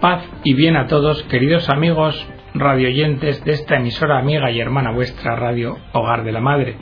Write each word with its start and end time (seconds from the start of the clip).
Paz 0.00 0.24
y 0.44 0.54
bien 0.54 0.76
a 0.76 0.86
todos, 0.86 1.22
queridos 1.24 1.68
amigos 1.68 2.26
radioyentes 2.54 3.44
de 3.44 3.52
esta 3.52 3.76
emisora 3.76 4.18
amiga 4.18 4.50
y 4.50 4.58
hermana 4.58 4.92
vuestra 4.92 5.36
Radio 5.36 5.76
Hogar 5.92 6.24
de 6.24 6.32
la 6.32 6.40
Madre. 6.40 6.78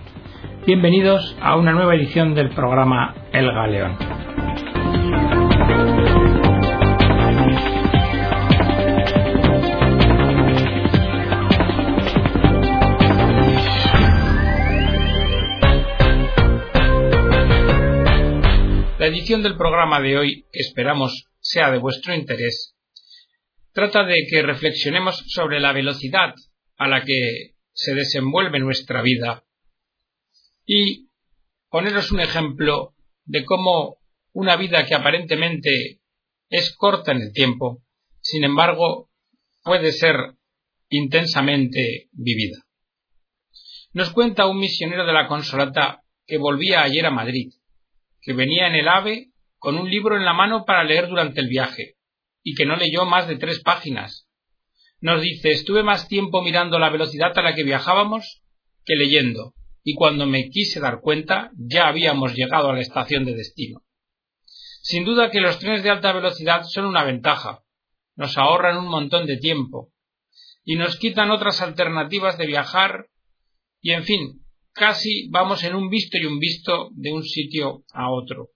Bienvenidos 0.64 1.36
a 1.40 1.56
una 1.56 1.72
nueva 1.72 1.96
edición 1.96 2.36
del 2.36 2.50
programa 2.50 3.16
El 3.32 3.50
Galeón. 3.50 3.96
La 19.00 19.06
edición 19.06 19.42
del 19.42 19.56
programa 19.56 20.00
de 20.00 20.18
hoy, 20.18 20.44
esperamos 20.52 21.24
sea 21.40 21.72
de 21.72 21.78
vuestro 21.78 22.14
interés, 22.14 22.77
trata 23.78 24.02
de 24.02 24.26
que 24.28 24.42
reflexionemos 24.42 25.22
sobre 25.28 25.60
la 25.60 25.72
velocidad 25.72 26.34
a 26.78 26.88
la 26.88 27.04
que 27.04 27.54
se 27.72 27.94
desenvuelve 27.94 28.58
nuestra 28.58 29.02
vida 29.02 29.44
y 30.66 31.10
poneros 31.70 32.10
un 32.10 32.18
ejemplo 32.18 32.96
de 33.24 33.44
cómo 33.44 33.98
una 34.32 34.56
vida 34.56 34.84
que 34.84 34.96
aparentemente 34.96 36.00
es 36.50 36.74
corta 36.76 37.12
en 37.12 37.22
el 37.22 37.32
tiempo, 37.32 37.84
sin 38.20 38.42
embargo, 38.42 39.10
puede 39.62 39.92
ser 39.92 40.16
intensamente 40.88 42.08
vivida. 42.10 42.64
Nos 43.92 44.10
cuenta 44.10 44.46
un 44.46 44.58
misionero 44.58 45.06
de 45.06 45.12
la 45.12 45.28
Consolata 45.28 46.02
que 46.26 46.38
volvía 46.38 46.82
ayer 46.82 47.06
a 47.06 47.12
Madrid, 47.12 47.52
que 48.22 48.32
venía 48.32 48.66
en 48.66 48.74
el 48.74 48.88
AVE 48.88 49.28
con 49.58 49.78
un 49.78 49.88
libro 49.88 50.16
en 50.16 50.24
la 50.24 50.32
mano 50.32 50.64
para 50.64 50.82
leer 50.82 51.06
durante 51.06 51.40
el 51.40 51.46
viaje, 51.46 51.97
y 52.48 52.54
que 52.54 52.64
no 52.64 52.76
leyó 52.76 53.04
más 53.04 53.28
de 53.28 53.36
tres 53.36 53.60
páginas. 53.60 54.26
Nos 55.02 55.20
dice 55.20 55.50
estuve 55.50 55.82
más 55.82 56.08
tiempo 56.08 56.40
mirando 56.40 56.78
la 56.78 56.88
velocidad 56.88 57.36
a 57.36 57.42
la 57.42 57.54
que 57.54 57.62
viajábamos 57.62 58.42
que 58.86 58.96
leyendo, 58.96 59.52
y 59.84 59.94
cuando 59.94 60.24
me 60.24 60.48
quise 60.48 60.80
dar 60.80 61.00
cuenta 61.02 61.50
ya 61.58 61.88
habíamos 61.88 62.34
llegado 62.34 62.70
a 62.70 62.72
la 62.72 62.80
estación 62.80 63.26
de 63.26 63.34
destino. 63.34 63.82
Sin 64.80 65.04
duda 65.04 65.30
que 65.30 65.42
los 65.42 65.58
trenes 65.58 65.82
de 65.82 65.90
alta 65.90 66.10
velocidad 66.14 66.62
son 66.62 66.86
una 66.86 67.04
ventaja, 67.04 67.60
nos 68.16 68.38
ahorran 68.38 68.78
un 68.78 68.88
montón 68.88 69.26
de 69.26 69.36
tiempo, 69.36 69.92
y 70.64 70.76
nos 70.76 70.96
quitan 70.96 71.30
otras 71.30 71.60
alternativas 71.60 72.38
de 72.38 72.46
viajar, 72.46 73.08
y 73.82 73.92
en 73.92 74.04
fin, 74.04 74.42
casi 74.72 75.28
vamos 75.28 75.64
en 75.64 75.74
un 75.74 75.90
visto 75.90 76.16
y 76.16 76.24
un 76.24 76.38
visto 76.38 76.88
de 76.92 77.12
un 77.12 77.24
sitio 77.24 77.84
a 77.92 78.10
otro. 78.10 78.48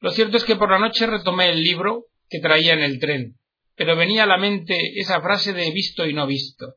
Lo 0.00 0.10
cierto 0.10 0.36
es 0.36 0.42
que 0.42 0.56
por 0.56 0.72
la 0.72 0.80
noche 0.80 1.06
retomé 1.06 1.50
el 1.50 1.62
libro 1.62 2.06
que 2.28 2.40
traía 2.40 2.74
en 2.74 2.80
el 2.80 2.98
tren, 2.98 3.38
pero 3.74 3.96
venía 3.96 4.24
a 4.24 4.26
la 4.26 4.38
mente 4.38 4.76
esa 4.96 5.20
frase 5.20 5.52
de 5.52 5.70
visto 5.70 6.06
y 6.06 6.14
no 6.14 6.26
visto. 6.26 6.74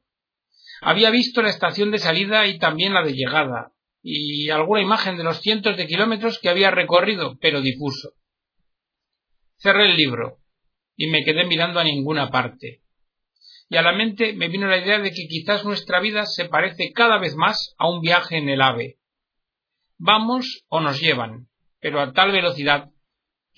Había 0.81 1.09
visto 1.09 1.42
la 1.42 1.50
estación 1.50 1.92
de 1.92 2.00
salida 2.00 2.47
y 2.47 2.58
también 2.58 2.94
la 2.94 3.03
de 3.03 3.14
llegada, 3.14 3.73
y 4.02 4.50
alguna 4.50 4.81
imagen 4.81 5.17
de 5.17 5.23
los 5.23 5.42
cientos 5.42 5.75
de 5.77 5.88
kilómetros 5.88 6.39
que 6.39 6.50
había 6.50 6.72
recorrido, 6.72 7.38
pero 7.39 7.61
difuso. 7.61 8.14
Cerré 9.58 9.92
el 9.92 9.97
libro 9.97 10.39
y 10.95 11.08
me 11.08 11.23
quedé 11.23 11.45
mirando 11.45 11.80
a 11.80 11.83
ninguna 11.83 12.30
parte. 12.30 12.81
Y 13.70 13.77
a 13.77 13.81
la 13.81 13.94
mente 13.94 14.33
me 14.33 14.47
vino 14.47 14.67
la 14.67 14.77
idea 14.77 15.00
de 15.00 15.11
que 15.11 15.27
quizás 15.27 15.64
nuestra 15.64 16.00
vida 16.00 16.25
se 16.25 16.45
parece 16.45 16.92
cada 16.94 17.20
vez 17.20 17.36
más 17.36 17.75
a 17.77 17.89
un 17.89 18.02
viaje 18.02 18.38
en 18.38 18.50
el 18.50 18.61
ave. 18.61 18.97
Vamos 19.97 20.64
o 20.70 20.80
nos 20.80 21.00
llevan, 21.00 21.50
pero 21.80 22.02
a 22.02 22.14
tal 22.14 22.31
velocidad 22.31 22.89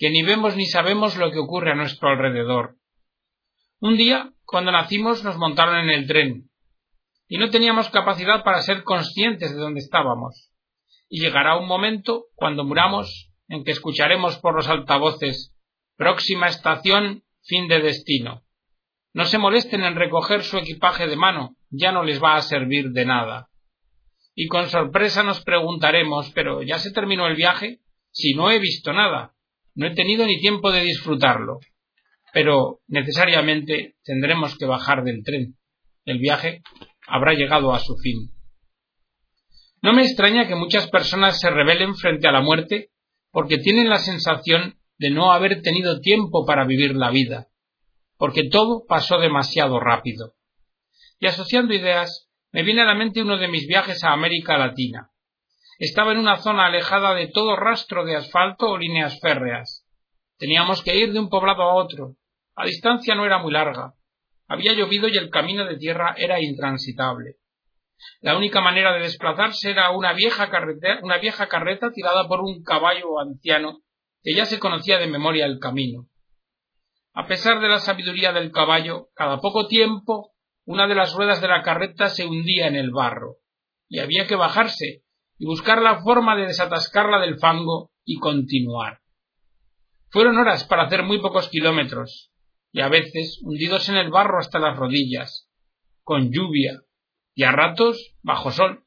que 0.02 0.10
ni 0.10 0.24
vemos 0.24 0.56
ni 0.56 0.66
sabemos 0.66 1.16
lo 1.16 1.30
que 1.30 1.38
ocurre 1.38 1.70
a 1.70 1.76
nuestro 1.76 2.08
alrededor. 2.08 2.74
Un 3.78 3.96
día, 3.96 4.32
cuando 4.44 4.72
nacimos, 4.72 5.22
nos 5.22 5.36
montaron 5.36 5.78
en 5.78 5.90
el 5.90 6.08
tren, 6.08 6.50
y 7.28 7.38
no 7.38 7.50
teníamos 7.50 7.88
capacidad 7.88 8.42
para 8.42 8.62
ser 8.62 8.82
conscientes 8.82 9.54
de 9.54 9.60
dónde 9.60 9.78
estábamos. 9.78 10.50
Y 11.08 11.20
llegará 11.20 11.56
un 11.56 11.68
momento, 11.68 12.24
cuando 12.34 12.64
muramos, 12.64 13.30
en 13.46 13.62
que 13.62 13.70
escucharemos 13.70 14.38
por 14.38 14.56
los 14.56 14.66
altavoces 14.66 15.54
Próxima 15.96 16.48
estación, 16.48 17.22
fin 17.44 17.68
de 17.68 17.78
destino. 17.78 18.42
No 19.12 19.24
se 19.24 19.38
molesten 19.38 19.84
en 19.84 19.94
recoger 19.94 20.42
su 20.42 20.58
equipaje 20.58 21.06
de 21.06 21.14
mano, 21.14 21.54
ya 21.70 21.92
no 21.92 22.02
les 22.02 22.20
va 22.20 22.34
a 22.34 22.42
servir 22.42 22.90
de 22.90 23.04
nada. 23.04 23.50
Y 24.34 24.48
con 24.48 24.68
sorpresa 24.68 25.22
nos 25.22 25.44
preguntaremos 25.44 26.32
¿Pero 26.32 26.64
ya 26.64 26.80
se 26.80 26.90
terminó 26.90 27.28
el 27.28 27.36
viaje? 27.36 27.78
Si 28.10 28.34
no 28.34 28.50
he 28.50 28.58
visto 28.58 28.92
nada. 28.92 29.36
No 29.74 29.86
he 29.86 29.94
tenido 29.94 30.26
ni 30.26 30.38
tiempo 30.38 30.70
de 30.70 30.82
disfrutarlo, 30.82 31.60
pero 32.32 32.80
necesariamente 32.88 33.96
tendremos 34.04 34.56
que 34.56 34.66
bajar 34.66 35.04
del 35.04 35.22
tren. 35.24 35.56
El 36.04 36.18
viaje 36.18 36.62
habrá 37.06 37.34
llegado 37.34 37.72
a 37.72 37.78
su 37.78 37.96
fin. 37.96 38.30
No 39.80 39.92
me 39.92 40.02
extraña 40.02 40.46
que 40.46 40.54
muchas 40.54 40.88
personas 40.88 41.40
se 41.40 41.50
rebelen 41.50 41.94
frente 41.96 42.28
a 42.28 42.32
la 42.32 42.40
muerte 42.40 42.90
porque 43.30 43.58
tienen 43.58 43.88
la 43.88 43.98
sensación 43.98 44.78
de 44.98 45.10
no 45.10 45.32
haber 45.32 45.62
tenido 45.62 46.00
tiempo 46.00 46.44
para 46.46 46.64
vivir 46.64 46.94
la 46.94 47.10
vida, 47.10 47.48
porque 48.16 48.48
todo 48.48 48.84
pasó 48.86 49.18
demasiado 49.18 49.80
rápido. 49.80 50.34
Y 51.18 51.26
asociando 51.26 51.74
ideas, 51.74 52.28
me 52.52 52.62
viene 52.62 52.82
a 52.82 52.86
la 52.86 52.94
mente 52.94 53.22
uno 53.22 53.38
de 53.38 53.48
mis 53.48 53.66
viajes 53.66 54.04
a 54.04 54.12
América 54.12 54.58
Latina. 54.58 55.11
Estaba 55.78 56.12
en 56.12 56.18
una 56.18 56.36
zona 56.36 56.66
alejada 56.66 57.14
de 57.14 57.28
todo 57.28 57.56
rastro 57.56 58.04
de 58.04 58.16
asfalto 58.16 58.70
o 58.70 58.78
líneas 58.78 59.18
férreas. 59.20 59.86
Teníamos 60.38 60.82
que 60.82 60.96
ir 60.96 61.12
de 61.12 61.18
un 61.18 61.28
poblado 61.28 61.62
a 61.62 61.74
otro. 61.74 62.16
La 62.56 62.66
distancia 62.66 63.14
no 63.14 63.24
era 63.24 63.38
muy 63.38 63.52
larga. 63.52 63.94
Había 64.46 64.74
llovido 64.74 65.08
y 65.08 65.16
el 65.16 65.30
camino 65.30 65.64
de 65.64 65.76
tierra 65.76 66.14
era 66.16 66.40
intransitable. 66.40 67.36
La 68.20 68.36
única 68.36 68.60
manera 68.60 68.92
de 68.92 69.00
desplazarse 69.00 69.70
era 69.70 69.90
una 69.90 70.12
vieja, 70.12 70.50
una 71.02 71.18
vieja 71.18 71.48
carreta 71.48 71.90
tirada 71.92 72.26
por 72.28 72.40
un 72.40 72.62
caballo 72.62 73.20
anciano 73.20 73.80
que 74.22 74.34
ya 74.34 74.44
se 74.44 74.58
conocía 74.58 74.98
de 74.98 75.06
memoria 75.06 75.46
el 75.46 75.58
camino. 75.58 76.08
A 77.14 77.26
pesar 77.26 77.60
de 77.60 77.68
la 77.68 77.78
sabiduría 77.78 78.32
del 78.32 78.52
caballo, 78.52 79.08
cada 79.14 79.40
poco 79.40 79.66
tiempo 79.66 80.32
una 80.64 80.86
de 80.86 80.94
las 80.94 81.14
ruedas 81.14 81.40
de 81.40 81.48
la 81.48 81.62
carreta 81.62 82.08
se 82.08 82.24
hundía 82.24 82.68
en 82.68 82.76
el 82.76 82.90
barro, 82.90 83.36
y 83.88 83.98
había 83.98 84.26
que 84.26 84.36
bajarse 84.36 85.02
y 85.42 85.44
buscar 85.44 85.82
la 85.82 86.00
forma 86.04 86.36
de 86.36 86.46
desatascarla 86.46 87.18
del 87.18 87.36
fango 87.36 87.90
y 88.04 88.20
continuar. 88.20 89.00
Fueron 90.10 90.38
horas 90.38 90.62
para 90.62 90.84
hacer 90.84 91.02
muy 91.02 91.20
pocos 91.20 91.48
kilómetros, 91.48 92.30
y 92.70 92.80
a 92.80 92.86
veces 92.86 93.40
hundidos 93.42 93.88
en 93.88 93.96
el 93.96 94.08
barro 94.08 94.38
hasta 94.38 94.60
las 94.60 94.76
rodillas, 94.76 95.50
con 96.04 96.30
lluvia, 96.30 96.82
y 97.34 97.42
a 97.42 97.50
ratos 97.50 98.14
bajo 98.22 98.52
sol. 98.52 98.84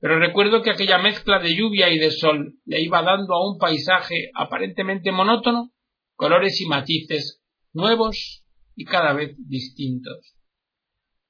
Pero 0.00 0.18
recuerdo 0.18 0.60
que 0.60 0.72
aquella 0.72 0.98
mezcla 0.98 1.38
de 1.38 1.54
lluvia 1.54 1.88
y 1.90 2.00
de 2.00 2.10
sol 2.10 2.54
le 2.64 2.80
iba 2.80 3.00
dando 3.02 3.34
a 3.34 3.48
un 3.48 3.56
paisaje 3.56 4.32
aparentemente 4.34 5.12
monótono 5.12 5.70
colores 6.16 6.60
y 6.60 6.66
matices 6.66 7.44
nuevos 7.72 8.44
y 8.74 8.86
cada 8.86 9.12
vez 9.12 9.36
distintos. 9.38 10.34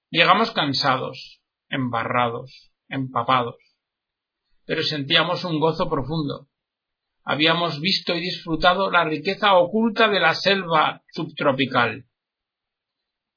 Llegamos 0.08 0.50
cansados, 0.52 1.42
embarrados, 1.68 2.72
empapados 2.88 3.65
pero 4.66 4.82
sentíamos 4.82 5.44
un 5.44 5.60
gozo 5.60 5.88
profundo. 5.88 6.48
Habíamos 7.24 7.80
visto 7.80 8.14
y 8.14 8.20
disfrutado 8.20 8.90
la 8.90 9.04
riqueza 9.04 9.54
oculta 9.54 10.08
de 10.08 10.20
la 10.20 10.34
selva 10.34 11.02
subtropical. 11.12 12.06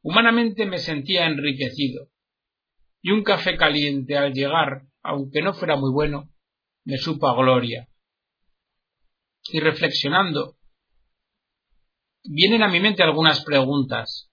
Humanamente 0.02 0.66
me 0.66 0.80
sentía 0.80 1.26
enriquecido, 1.26 2.08
y 3.02 3.12
un 3.12 3.24
café 3.24 3.58
caliente 3.58 4.18
al 4.18 4.34
llegar, 4.34 4.84
aunque 5.02 5.42
no 5.42 5.54
fuera 5.54 5.76
muy 5.76 5.92
bueno, 5.92 6.30
me 6.86 6.98
supo 6.98 7.28
a 7.28 7.36
gloria. 7.36 7.88
Y 9.52 9.60
reflexionando, 9.60 10.56
vienen 12.24 12.64
a 12.64 12.68
mi 12.68 12.80
mente 12.80 13.04
algunas 13.04 13.44
preguntas. 13.44 14.32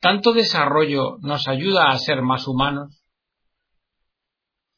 ¿Tanto 0.00 0.32
desarrollo 0.32 1.18
nos 1.20 1.46
ayuda 1.46 1.90
a 1.90 1.98
ser 1.98 2.22
más 2.22 2.46
humanos? 2.46 2.99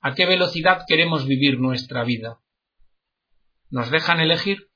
A 0.03 0.15
qué 0.15 0.27
velocidad 0.27 0.85
queremos 0.87 1.27
vivir 1.27 1.61
nuestra 1.61 2.03
vida. 2.05 2.41
¿Nos 3.71 3.91
dejan 3.91 4.21
elegir? 4.21 4.69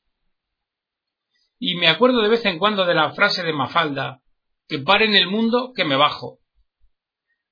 Y 1.58 1.75
me 1.75 1.88
acuerdo 1.88 2.23
de 2.23 2.28
vez 2.28 2.44
en 2.44 2.58
cuando 2.58 2.87
de 2.87 2.94
la 2.94 3.12
frase 3.12 3.43
de 3.43 3.52
Mafalda, 3.52 4.23
que 4.69 4.78
pare 4.78 5.06
en 5.06 5.17
el 5.17 5.26
mundo 5.26 5.73
que 5.75 5.84
me 5.84 5.96
bajo. 5.96 6.38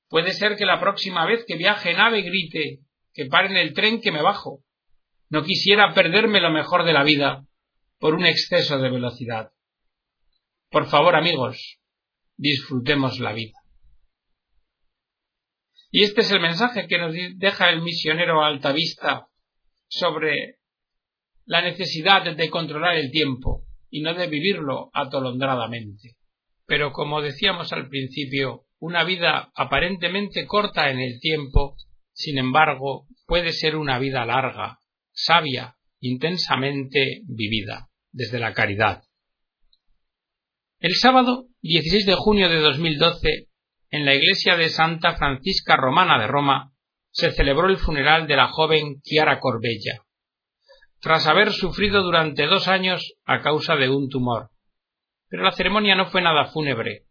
Puede 0.08 0.32
ser 0.32 0.56
que 0.56 0.66
la 0.66 0.80
próxima 0.80 1.26
vez 1.26 1.44
que 1.46 1.56
viaje 1.56 1.90
en 1.90 2.00
ave 2.00 2.22
grite, 2.22 2.80
que 3.12 3.26
pare 3.26 3.48
en 3.48 3.56
el 3.56 3.74
tren 3.74 4.00
que 4.00 4.12
me 4.12 4.22
bajo. 4.22 4.62
No 5.28 5.42
quisiera 5.42 5.92
perderme 5.94 6.40
lo 6.40 6.50
mejor 6.50 6.84
de 6.84 6.92
la 6.92 7.02
vida 7.02 7.44
por 7.98 8.14
un 8.14 8.24
exceso 8.24 8.78
de 8.78 8.90
velocidad. 8.90 9.52
Por 10.70 10.86
favor, 10.86 11.16
amigos, 11.16 11.80
disfrutemos 12.36 13.18
la 13.18 13.32
vida. 13.32 13.63
Y 15.96 16.02
este 16.02 16.22
es 16.22 16.30
el 16.32 16.40
mensaje 16.40 16.88
que 16.88 16.98
nos 16.98 17.14
deja 17.36 17.70
el 17.70 17.80
misionero 17.80 18.42
altavista 18.42 19.28
sobre 19.86 20.56
la 21.44 21.62
necesidad 21.62 22.34
de 22.34 22.50
controlar 22.50 22.96
el 22.96 23.12
tiempo 23.12 23.62
y 23.90 24.02
no 24.02 24.12
de 24.12 24.26
vivirlo 24.26 24.90
atolondradamente. 24.92 26.16
Pero 26.66 26.90
como 26.90 27.22
decíamos 27.22 27.72
al 27.72 27.88
principio, 27.88 28.64
una 28.80 29.04
vida 29.04 29.52
aparentemente 29.54 30.46
corta 30.46 30.90
en 30.90 30.98
el 30.98 31.20
tiempo, 31.20 31.76
sin 32.12 32.38
embargo, 32.38 33.06
puede 33.28 33.52
ser 33.52 33.76
una 33.76 34.00
vida 34.00 34.26
larga, 34.26 34.80
sabia, 35.12 35.76
intensamente 36.00 37.20
vivida, 37.28 37.88
desde 38.10 38.40
la 38.40 38.52
caridad. 38.52 39.04
El 40.80 40.96
sábado 40.96 41.46
16 41.62 42.04
de 42.04 42.16
junio 42.16 42.48
de 42.48 42.58
2012, 42.58 43.46
en 43.94 44.04
la 44.04 44.12
iglesia 44.12 44.56
de 44.56 44.70
Santa 44.70 45.14
Francisca 45.14 45.76
Romana 45.76 46.18
de 46.18 46.26
Roma, 46.26 46.72
se 47.12 47.30
celebró 47.30 47.68
el 47.68 47.76
funeral 47.76 48.26
de 48.26 48.34
la 48.34 48.48
joven 48.48 49.00
Chiara 49.02 49.38
Corbella, 49.38 50.00
tras 51.00 51.28
haber 51.28 51.52
sufrido 51.52 52.02
durante 52.02 52.46
dos 52.46 52.66
años 52.66 53.14
a 53.24 53.40
causa 53.40 53.76
de 53.76 53.88
un 53.88 54.08
tumor. 54.08 54.50
Pero 55.28 55.44
la 55.44 55.52
ceremonia 55.52 55.94
no 55.94 56.06
fue 56.06 56.22
nada 56.22 56.46
fúnebre, 56.46 57.04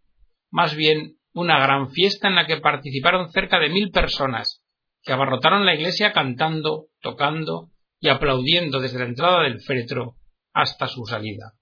más 0.52 0.76
bien 0.76 1.16
una 1.32 1.58
gran 1.58 1.90
fiesta 1.90 2.28
en 2.28 2.36
la 2.36 2.46
que 2.46 2.58
participaron 2.58 3.32
cerca 3.32 3.60
de 3.60 3.70
mil 3.70 3.90
personas, 3.90 4.62
que 5.04 5.14
abarrotaron 5.14 5.66
la 5.66 5.76
iglesia 5.76 6.12
cantando, 6.12 6.88
tocando 7.00 7.70
y 8.02 8.10
aplaudiendo 8.10 8.82
desde 8.82 9.00
la 9.00 9.06
entrada 9.06 9.44
del 9.44 9.62
féretro 9.62 10.18
hasta 10.52 10.88
su 10.88 11.06
salida. 11.06 11.54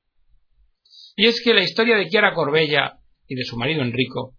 Y 1.16 1.28
es 1.28 1.44
que 1.44 1.54
la 1.54 1.62
historia 1.62 1.96
de 1.96 2.08
Chiara 2.08 2.34
Corbella 2.34 2.98
y 3.28 3.36
de 3.36 3.44
su 3.44 3.56
marido 3.56 3.84
Enrico 3.84 4.34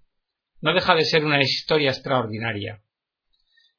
no 0.62 0.73
deja 0.73 0.94
de 0.94 1.05
ser 1.05 1.25
una 1.25 1.41
historia 1.41 1.91
extraordinaria. 1.91 2.82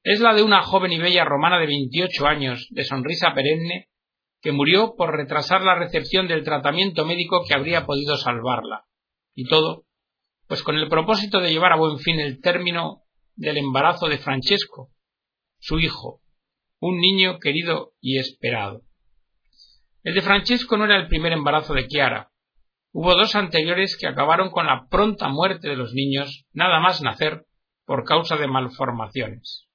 Es 0.03 0.19
la 0.19 0.33
de 0.33 0.43
una 0.43 0.61
joven 0.61 0.91
y 0.91 0.99
bella 0.99 1.23
romana 1.23 1.57
de 1.57 1.65
28 1.65 2.27
años, 2.27 2.67
de 2.71 2.83
sonrisa 2.83 3.33
perenne, 3.33 3.87
que 4.41 4.51
murió 4.51 4.95
por 4.97 5.15
retrasar 5.15 5.63
la 5.63 5.75
recepción 5.75 6.27
del 6.27 6.43
tratamiento 6.43 7.05
médico 7.05 7.45
que 7.47 7.55
habría 7.55 7.85
podido 7.85 8.17
salvarla. 8.17 8.83
Y 9.33 9.45
todo, 9.45 9.85
pues 10.47 10.61
con 10.61 10.75
el 10.75 10.89
propósito 10.89 11.39
de 11.39 11.51
llevar 11.51 11.71
a 11.71 11.77
buen 11.77 11.99
fin 11.99 12.19
el 12.19 12.41
término 12.41 13.03
del 13.35 13.57
embarazo 13.57 14.07
de 14.07 14.17
Francesco, 14.17 14.91
su 15.59 15.79
hijo, 15.79 16.21
un 16.79 16.99
niño 16.99 17.39
querido 17.39 17.93
y 18.01 18.19
esperado. 18.19 18.81
El 20.03 20.15
de 20.15 20.21
Francesco 20.21 20.75
no 20.75 20.83
era 20.83 20.97
el 20.97 21.07
primer 21.07 21.31
embarazo 21.31 21.73
de 21.73 21.87
Chiara. 21.87 22.32
Hubo 22.95 23.15
dos 23.15 23.35
anteriores 23.35 23.97
que 23.99 24.07
acabaron 24.07 24.51
con 24.51 24.67
la 24.67 24.85
pronta 24.87 25.27
muerte 25.27 25.67
de 25.67 25.75
los 25.75 25.93
niños, 25.93 26.45
nada 26.53 26.79
más 26.79 27.01
nacer, 27.01 27.45
por 27.85 28.03
causa 28.05 28.37
de 28.37 28.47
malformaciones. 28.47 29.67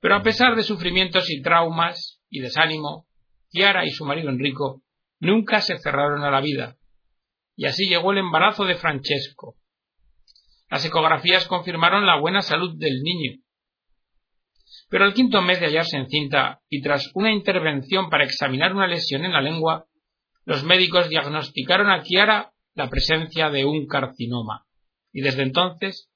Pero 0.00 0.16
a 0.16 0.22
pesar 0.22 0.56
de 0.56 0.62
sufrimientos 0.62 1.30
y 1.30 1.42
traumas 1.42 2.22
y 2.30 2.40
desánimo, 2.40 3.06
Chiara 3.50 3.84
y 3.84 3.90
su 3.90 4.06
marido 4.06 4.30
Enrico 4.30 4.82
nunca 5.20 5.60
se 5.60 5.78
cerraron 5.78 6.24
a 6.24 6.30
la 6.30 6.40
vida, 6.40 6.78
y 7.54 7.66
así 7.66 7.86
llegó 7.86 8.12
el 8.12 8.18
embarazo 8.18 8.64
de 8.64 8.76
Francesco. 8.76 9.56
Las 10.70 10.86
ecografías 10.86 11.46
confirmaron 11.46 12.06
la 12.06 12.18
buena 12.18 12.40
salud 12.40 12.78
del 12.78 13.02
niño, 13.02 13.42
pero 14.88 15.04
al 15.04 15.12
quinto 15.12 15.42
mes 15.42 15.60
de 15.60 15.66
hallarse 15.66 15.98
encinta 15.98 16.60
y 16.70 16.80
tras 16.80 17.10
una 17.14 17.30
intervención 17.30 18.08
para 18.08 18.24
examinar 18.24 18.74
una 18.74 18.86
lesión 18.86 19.24
en 19.24 19.32
la 19.32 19.42
lengua, 19.42 19.86
los 20.46 20.62
médicos 20.64 21.08
diagnosticaron 21.08 21.90
a 21.90 22.02
Chiara 22.02 22.52
la 22.74 22.88
presencia 22.88 23.50
de 23.50 23.64
un 23.64 23.86
carcinoma, 23.86 24.64
y 25.12 25.20
desde 25.20 25.42
entonces 25.42 26.08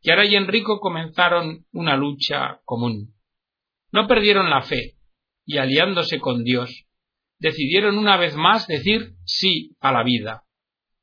Chiara 0.00 0.24
y 0.24 0.36
Enrico 0.36 0.80
comenzaron 0.80 1.66
una 1.72 1.96
lucha 1.96 2.60
común. 2.64 3.14
No 3.92 4.06
perdieron 4.06 4.50
la 4.50 4.62
fe, 4.62 4.96
y 5.46 5.58
aliándose 5.58 6.18
con 6.18 6.44
Dios, 6.44 6.86
decidieron 7.38 7.98
una 7.98 8.16
vez 8.16 8.36
más 8.36 8.66
decir 8.66 9.14
sí 9.24 9.76
a 9.80 9.92
la 9.92 10.02
vida. 10.02 10.44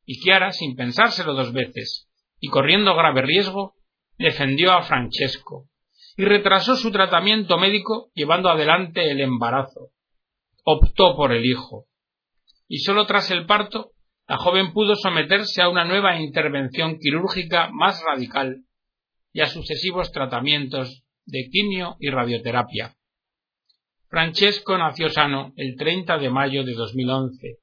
Y 0.03 0.19
Chiara, 0.19 0.51
sin 0.51 0.75
pensárselo 0.75 1.33
dos 1.33 1.53
veces, 1.53 2.09
y 2.39 2.49
corriendo 2.49 2.95
grave 2.95 3.21
riesgo, 3.21 3.75
defendió 4.17 4.71
a 4.71 4.81
Francesco, 4.81 5.69
y 6.17 6.25
retrasó 6.25 6.75
su 6.75 6.91
tratamiento 6.91 7.57
médico 7.59 8.09
llevando 8.15 8.49
adelante 8.49 9.11
el 9.11 9.21
embarazo. 9.21 9.89
Optó 10.63 11.15
por 11.15 11.31
el 11.31 11.45
hijo. 11.45 11.85
Y 12.73 12.77
sólo 12.77 13.05
tras 13.05 13.29
el 13.31 13.45
parto, 13.45 13.91
la 14.29 14.37
joven 14.37 14.71
pudo 14.71 14.95
someterse 14.95 15.61
a 15.61 15.67
una 15.67 15.83
nueva 15.83 16.17
intervención 16.21 16.99
quirúrgica 16.99 17.69
más 17.69 18.01
radical 18.01 18.63
y 19.33 19.41
a 19.41 19.47
sucesivos 19.47 20.13
tratamientos 20.13 21.03
de 21.25 21.49
quimio 21.51 21.97
y 21.99 22.09
radioterapia. 22.09 22.95
Francesco 24.07 24.77
nació 24.77 25.09
sano 25.09 25.51
el 25.57 25.75
30 25.75 26.17
de 26.17 26.29
mayo 26.29 26.63
de 26.63 26.71
2011, 26.75 27.57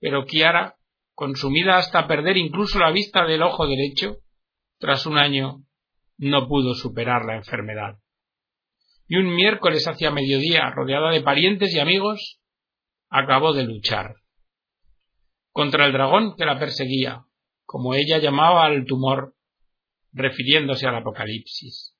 pero 0.00 0.24
Chiara, 0.24 0.76
consumida 1.14 1.76
hasta 1.76 2.06
perder 2.08 2.38
incluso 2.38 2.78
la 2.78 2.90
vista 2.90 3.26
del 3.26 3.42
ojo 3.42 3.66
derecho, 3.66 4.16
tras 4.78 5.04
un 5.04 5.18
año 5.18 5.66
no 6.16 6.48
pudo 6.48 6.72
superar 6.72 7.26
la 7.26 7.36
enfermedad. 7.36 7.98
Y 9.06 9.16
un 9.16 9.34
miércoles 9.34 9.86
hacia 9.86 10.10
mediodía, 10.10 10.70
rodeada 10.70 11.10
de 11.10 11.20
parientes 11.20 11.74
y 11.74 11.80
amigos, 11.80 12.40
acabó 13.10 13.52
de 13.52 13.64
luchar 13.64 14.21
contra 15.52 15.86
el 15.86 15.92
dragón 15.92 16.34
que 16.36 16.46
la 16.46 16.58
perseguía, 16.58 17.24
como 17.64 17.94
ella 17.94 18.18
llamaba 18.18 18.64
al 18.64 18.84
tumor, 18.84 19.34
refiriéndose 20.12 20.86
al 20.86 20.96
Apocalipsis. 20.96 21.94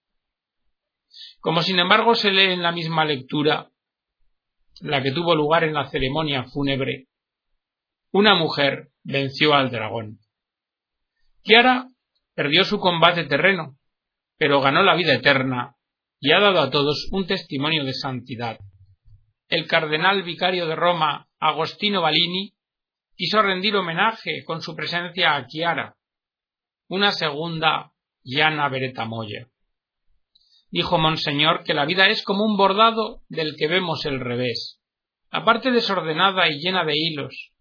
Como 1.40 1.62
sin 1.62 1.78
embargo 1.78 2.14
se 2.14 2.30
lee 2.30 2.52
en 2.52 2.62
la 2.62 2.72
misma 2.72 3.04
lectura, 3.04 3.70
la 4.80 5.02
que 5.02 5.12
tuvo 5.12 5.34
lugar 5.34 5.64
en 5.64 5.74
la 5.74 5.88
ceremonia 5.88 6.44
fúnebre, 6.44 7.08
una 8.10 8.34
mujer 8.34 8.90
venció 9.02 9.54
al 9.54 9.70
dragón. 9.70 10.18
Kiara 11.42 11.88
perdió 12.34 12.64
su 12.64 12.78
combate 12.78 13.24
terreno, 13.24 13.76
pero 14.38 14.60
ganó 14.60 14.82
la 14.82 14.94
vida 14.94 15.14
eterna 15.14 15.76
y 16.20 16.32
ha 16.32 16.40
dado 16.40 16.60
a 16.60 16.70
todos 16.70 17.08
un 17.10 17.26
testimonio 17.26 17.84
de 17.84 17.94
santidad. 17.94 18.58
El 19.48 19.66
cardenal 19.66 20.22
vicario 20.22 20.66
de 20.66 20.76
Roma, 20.76 21.28
Agostino 21.38 22.00
Balini, 22.00 22.54
quiso 23.22 23.40
rendir 23.40 23.76
homenaje 23.76 24.42
con 24.44 24.62
su 24.62 24.74
presencia 24.74 25.36
a 25.36 25.46
Chiara, 25.46 25.94
una 26.88 27.12
segunda 27.12 27.92
llana 28.24 28.68
Beretta 28.68 29.04
Moya. 29.04 29.46
Dijo 30.72 30.98
Monseñor 30.98 31.62
que 31.62 31.72
la 31.72 31.84
vida 31.84 32.08
es 32.08 32.24
como 32.24 32.44
un 32.44 32.56
bordado 32.56 33.22
del 33.28 33.54
que 33.56 33.68
vemos 33.68 34.04
el 34.06 34.18
revés, 34.18 34.80
la 35.30 35.44
parte 35.44 35.70
desordenada 35.70 36.48
y 36.48 36.58
llena 36.58 36.84
de 36.84 36.94
hilos, 36.96 37.52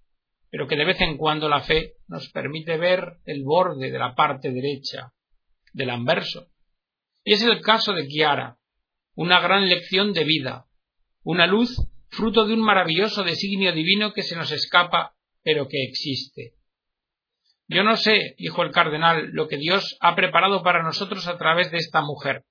pero 0.50 0.68
que 0.68 0.76
de 0.76 0.84
vez 0.84 1.00
en 1.02 1.16
cuando 1.16 1.48
la 1.48 1.62
fe 1.62 1.94
nos 2.08 2.32
permite 2.32 2.78
ver 2.78 3.18
el 3.26 3.44
borde 3.44 3.92
de 3.92 4.00
la 4.00 4.16
parte 4.16 4.52
derecha, 4.52 5.14
del 5.74 5.92
anverso, 5.92 6.48
y 7.24 7.34
es 7.34 7.44
el 7.44 7.62
caso 7.62 7.94
de 7.94 8.08
Chiara, 8.08 8.58
una 9.14 9.40
gran 9.40 9.70
lección 9.70 10.12
de 10.14 10.24
vida, 10.24 10.66
una 11.22 11.46
luz 11.46 11.88
fruto 12.10 12.48
de 12.48 12.56
un 12.56 12.64
maravilloso 12.64 13.22
designio 13.24 13.72
divino 13.74 14.12
que 14.12 14.24
se 14.24 14.36
nos 14.36 14.52
escapa, 14.52 15.14
pero 15.44 15.68
que 15.68 15.84
existe. 15.84 16.54
Yo 17.68 17.84
no 17.84 17.96
sé, 17.96 18.36
dijo 18.38 18.64
el 18.64 18.72
cardenal, 18.72 19.30
lo 19.32 19.48
que 19.48 19.58
Dios 19.58 19.98
ha 20.02 20.16
preparado 20.16 20.62
para 20.62 20.84
nosotros 20.84 21.28
a 21.28 21.38
través 21.38 21.72
de 21.72 21.78
esta 21.78 22.02
mujer, 22.02 22.44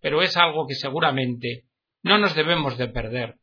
pero 0.00 0.22
es 0.22 0.36
algo 0.36 0.66
que 0.66 0.74
seguramente 0.74 1.64
no 2.02 2.18
nos 2.18 2.34
debemos 2.34 2.78
de 2.78 2.88
perder. 2.88 3.36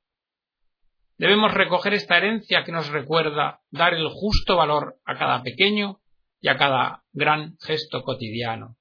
Debemos 1.17 1.53
recoger 1.53 1.93
esta 1.93 2.17
herencia 2.17 2.63
que 2.63 2.71
nos 2.71 2.89
recuerda 2.89 3.61
dar 3.69 3.93
el 3.93 4.07
justo 4.09 4.57
valor 4.57 4.97
a 5.05 5.17
cada 5.17 5.43
pequeño 5.43 5.99
y 6.41 6.49
a 6.49 6.57
cada 6.57 7.03
gran 7.13 7.55
gesto 7.59 8.01
cotidiano. 8.01 8.75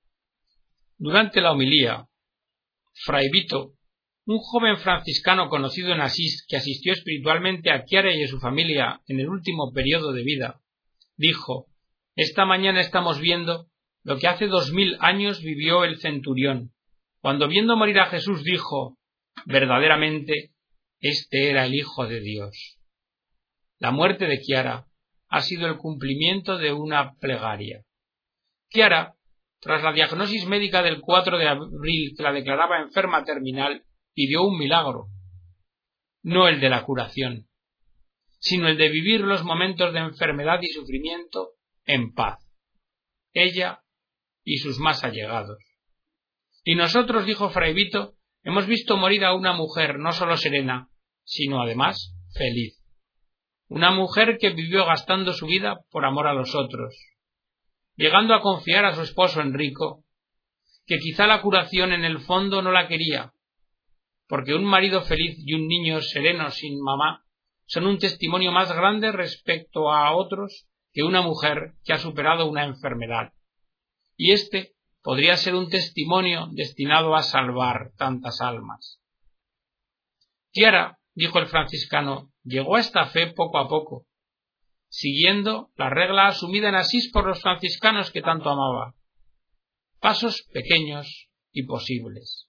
Durante 0.97 1.41
la 1.41 1.53
homilía, 1.53 2.07
Fray 3.05 3.29
Vito, 3.31 3.74
un 4.27 4.39
joven 4.39 4.79
franciscano 4.79 5.49
conocido 5.49 5.93
en 5.93 6.01
Asís 6.01 6.45
que 6.49 6.57
asistió 6.57 6.93
espiritualmente 6.93 7.71
a 7.71 7.85
Chiara 7.85 8.15
y 8.15 8.23
a 8.23 8.29
su 8.29 8.41
familia 8.41 9.01
en 9.07 9.21
el 9.21 9.29
último 9.29 9.73
periodo 9.73 10.13
de 10.13 10.23
vida, 10.23 10.61
dijo 11.17 11.67
Esta 12.17 12.47
mañana 12.47 12.81
estamos 12.81 13.21
viendo 13.21 13.67
lo 14.03 14.19
que 14.19 14.29
hace 14.29 14.47
dos 14.47 14.73
mil 14.73 14.97
años 15.01 15.43
vivió 15.43 15.85
el 15.85 15.99
centurión, 15.99 16.73
cuando 17.21 17.49
viendo 17.49 17.77
morir 17.77 18.01
a 18.01 18.07
Jesús 18.07 18.45
dijo 18.45 18.99
verdaderamente 19.47 20.53
este 21.01 21.51
era 21.51 21.67
el 21.67 21.75
Hijo 21.75 22.07
de 22.07 22.21
Dios. 22.21 22.79
La 23.79 23.91
muerte 23.91 24.27
de 24.27 24.41
Chiara 24.41 24.87
ha 25.29 25.41
sido 25.43 25.67
el 25.67 25.77
cumplimiento 25.77 26.57
de 26.57 26.73
una 26.73 27.15
plegaria. 27.17 27.83
Chiara 28.71 29.15
tras 29.61 29.83
la 29.83 29.93
diagnosis 29.93 30.47
médica 30.47 30.83
del 30.83 31.01
4 31.01 31.39
de 31.39 31.49
abril 31.49 32.15
que 32.17 32.23
la 32.23 32.33
declaraba 32.33 32.81
enferma 32.81 33.25
terminal, 33.25 33.85
pidió 34.15 34.43
un 34.43 34.59
milagro, 34.59 35.09
no 36.23 36.49
el 36.49 36.61
de 36.61 36.71
la 36.71 36.85
curación, 36.85 37.49
sino 38.39 38.69
el 38.69 38.79
de 38.79 38.89
vivir 38.89 39.21
los 39.21 39.45
momentos 39.45 39.93
de 39.93 40.01
enfermedad 40.01 40.59
y 40.63 40.69
sufrimiento 40.69 41.51
en 41.85 42.15
paz, 42.15 42.39
ella 43.33 43.83
y 44.45 44.59
sus 44.59 44.79
más 44.79 45.05
allegados. 45.05 45.59
Y 46.65 46.77
nosotros, 46.77 47.27
dijo 47.27 47.51
Fray 47.51 47.75
hemos 48.43 48.67
visto 48.67 48.97
morir 48.97 49.25
a 49.25 49.35
una 49.35 49.53
mujer 49.53 49.99
no 49.99 50.13
solo 50.13 50.37
serena, 50.37 50.89
sino 51.25 51.63
además 51.63 52.15
feliz. 52.35 52.81
una 53.69 53.91
mujer 53.91 54.39
que 54.39 54.51
vivió 54.51 54.85
gastando 54.85 55.33
su 55.33 55.47
vida 55.47 55.81
por 55.91 56.05
amor 56.05 56.27
a 56.27 56.35
los 56.35 56.55
otros, 56.55 56.95
llegando 57.97 58.35
a 58.35 58.41
confiar 58.41 58.85
a 58.85 58.95
su 58.95 59.03
esposo 59.03 59.41
Enrico 59.41 60.05
que 60.87 60.99
quizá 60.99 61.27
la 61.27 61.41
curación 61.41 61.93
en 61.93 62.05
el 62.05 62.21
fondo 62.21 62.61
no 62.61 62.71
la 62.71 62.89
quería, 62.89 63.33
porque 64.27 64.55
un 64.55 64.65
marido 64.65 65.03
feliz 65.03 65.37
y 65.39 65.55
un 65.55 65.67
niño 65.67 66.01
sereno 66.01 66.51
sin 66.51 66.81
mamá 66.81 67.25
son 67.67 67.87
un 67.87 67.99
testimonio 67.99 68.53
más 68.53 68.73
grande 68.73 69.13
respecto 69.13 69.91
a 69.93 70.15
otros 70.15 70.67
que 70.93 71.03
una 71.03 71.23
mujer 71.23 71.75
que 71.85 71.93
ha 71.93 71.99
superado 71.99 72.47
una 72.47 72.65
enfermedad. 72.65 73.33
Y 74.17 74.33
este 74.33 74.75
podría 75.03 75.37
ser 75.37 75.55
un 75.55 75.69
testimonio 75.69 76.49
destinado 76.53 77.15
a 77.15 77.23
salvar 77.23 77.93
tantas 77.97 78.41
almas. 78.41 79.01
Tiara, 80.53 80.99
dijo 81.15 81.39
el 81.39 81.47
franciscano, 81.47 82.31
llegó 82.45 82.77
a 82.77 82.81
esta 82.81 83.07
fe 83.07 83.33
poco 83.33 83.59
a 83.59 83.69
poco, 83.69 84.07
siguiendo 84.89 85.71
la 85.75 85.91
regla 85.91 86.29
asumida 86.29 86.69
en 86.69 86.77
Asís 86.77 87.11
por 87.13 87.27
los 87.27 87.43
franciscanos 87.43 88.13
que 88.13 88.23
tanto 88.23 88.49
amaba. 88.49 88.95
Pasos 89.99 90.49
pequeños 90.53 91.29
y 91.53 91.65
posibles. 91.65 92.49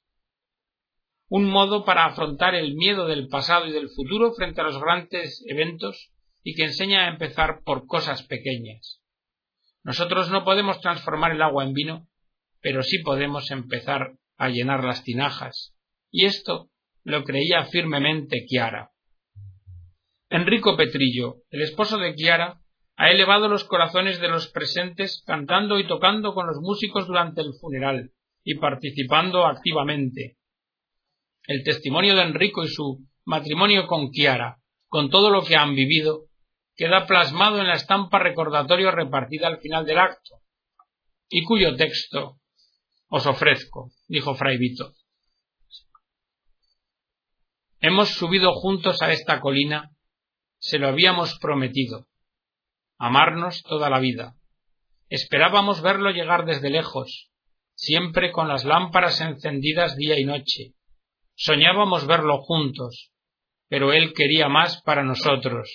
Un 1.27 1.45
modo 1.45 1.85
para 1.85 2.05
afrontar 2.05 2.53
el 2.55 2.75
miedo 2.75 3.07
del 3.07 3.27
pasado 3.27 3.65
y 3.65 3.71
del 3.71 3.89
futuro 3.89 4.33
frente 4.33 4.61
a 4.61 4.63
los 4.63 4.79
grandes 4.79 5.43
eventos 5.47 6.11
y 6.43 6.53
que 6.53 6.63
enseña 6.63 7.05
a 7.05 7.09
empezar 7.09 7.61
por 7.63 7.87
cosas 7.87 8.23
pequeñas. 8.23 9.01
Nosotros 9.83 10.29
no 10.29 10.43
podemos 10.43 10.79
transformar 10.81 11.31
el 11.31 11.41
agua 11.41 11.63
en 11.63 11.73
vino, 11.73 12.07
pero 12.61 12.83
sí 12.83 12.99
podemos 12.99 13.49
empezar 13.51 14.13
a 14.37 14.49
llenar 14.49 14.83
las 14.83 15.03
tinajas. 15.03 15.75
Y 16.11 16.25
esto 16.25 16.69
lo 17.03 17.23
creía 17.23 17.65
firmemente 17.65 18.45
Chiara. 18.45 18.91
Enrico 20.29 20.75
Petrillo, 20.75 21.37
el 21.49 21.61
esposo 21.61 21.97
de 21.97 22.15
Chiara, 22.15 22.61
ha 22.97 23.11
elevado 23.11 23.47
los 23.47 23.63
corazones 23.63 24.19
de 24.19 24.27
los 24.27 24.47
presentes 24.47 25.23
cantando 25.25 25.79
y 25.79 25.87
tocando 25.87 26.33
con 26.33 26.47
los 26.47 26.57
músicos 26.61 27.07
durante 27.07 27.41
el 27.41 27.53
funeral 27.59 28.11
y 28.43 28.55
participando 28.55 29.45
activamente. 29.45 30.37
El 31.47 31.63
testimonio 31.63 32.15
de 32.15 32.23
Enrico 32.23 32.63
y 32.63 32.67
su 32.67 33.05
matrimonio 33.25 33.87
con 33.87 34.11
Chiara, 34.11 34.57
con 34.87 35.09
todo 35.09 35.29
lo 35.29 35.43
que 35.43 35.55
han 35.55 35.75
vivido, 35.75 36.25
queda 36.75 37.05
plasmado 37.05 37.59
en 37.59 37.67
la 37.67 37.75
estampa 37.75 38.19
recordatorio 38.19 38.91
repartida 38.91 39.47
al 39.47 39.59
final 39.59 39.85
del 39.85 39.99
acto, 39.99 40.41
y 41.29 41.43
cuyo 41.43 41.75
texto 41.75 42.39
os 43.07 43.25
ofrezco, 43.25 43.91
dijo 44.07 44.35
Fray 44.35 44.57
Vito. 44.57 44.93
Hemos 47.79 48.09
subido 48.09 48.53
juntos 48.53 49.01
a 49.01 49.11
esta 49.11 49.39
colina, 49.39 49.91
se 50.57 50.79
lo 50.79 50.87
habíamos 50.87 51.37
prometido, 51.39 52.07
amarnos 52.97 53.61
toda 53.63 53.89
la 53.89 53.99
vida. 53.99 54.35
Esperábamos 55.09 55.81
verlo 55.81 56.09
llegar 56.09 56.45
desde 56.45 56.71
lejos, 56.71 57.29
siempre 57.75 58.31
con 58.31 58.47
las 58.47 58.65
lámparas 58.65 59.21
encendidas 59.21 59.95
día 59.95 60.19
y 60.19 60.25
noche. 60.25 60.73
Soñábamos 61.35 62.07
verlo 62.07 62.39
juntos, 62.39 63.11
pero 63.67 63.93
él 63.93 64.13
quería 64.13 64.49
más 64.49 64.81
para 64.83 65.03
nosotros. 65.03 65.69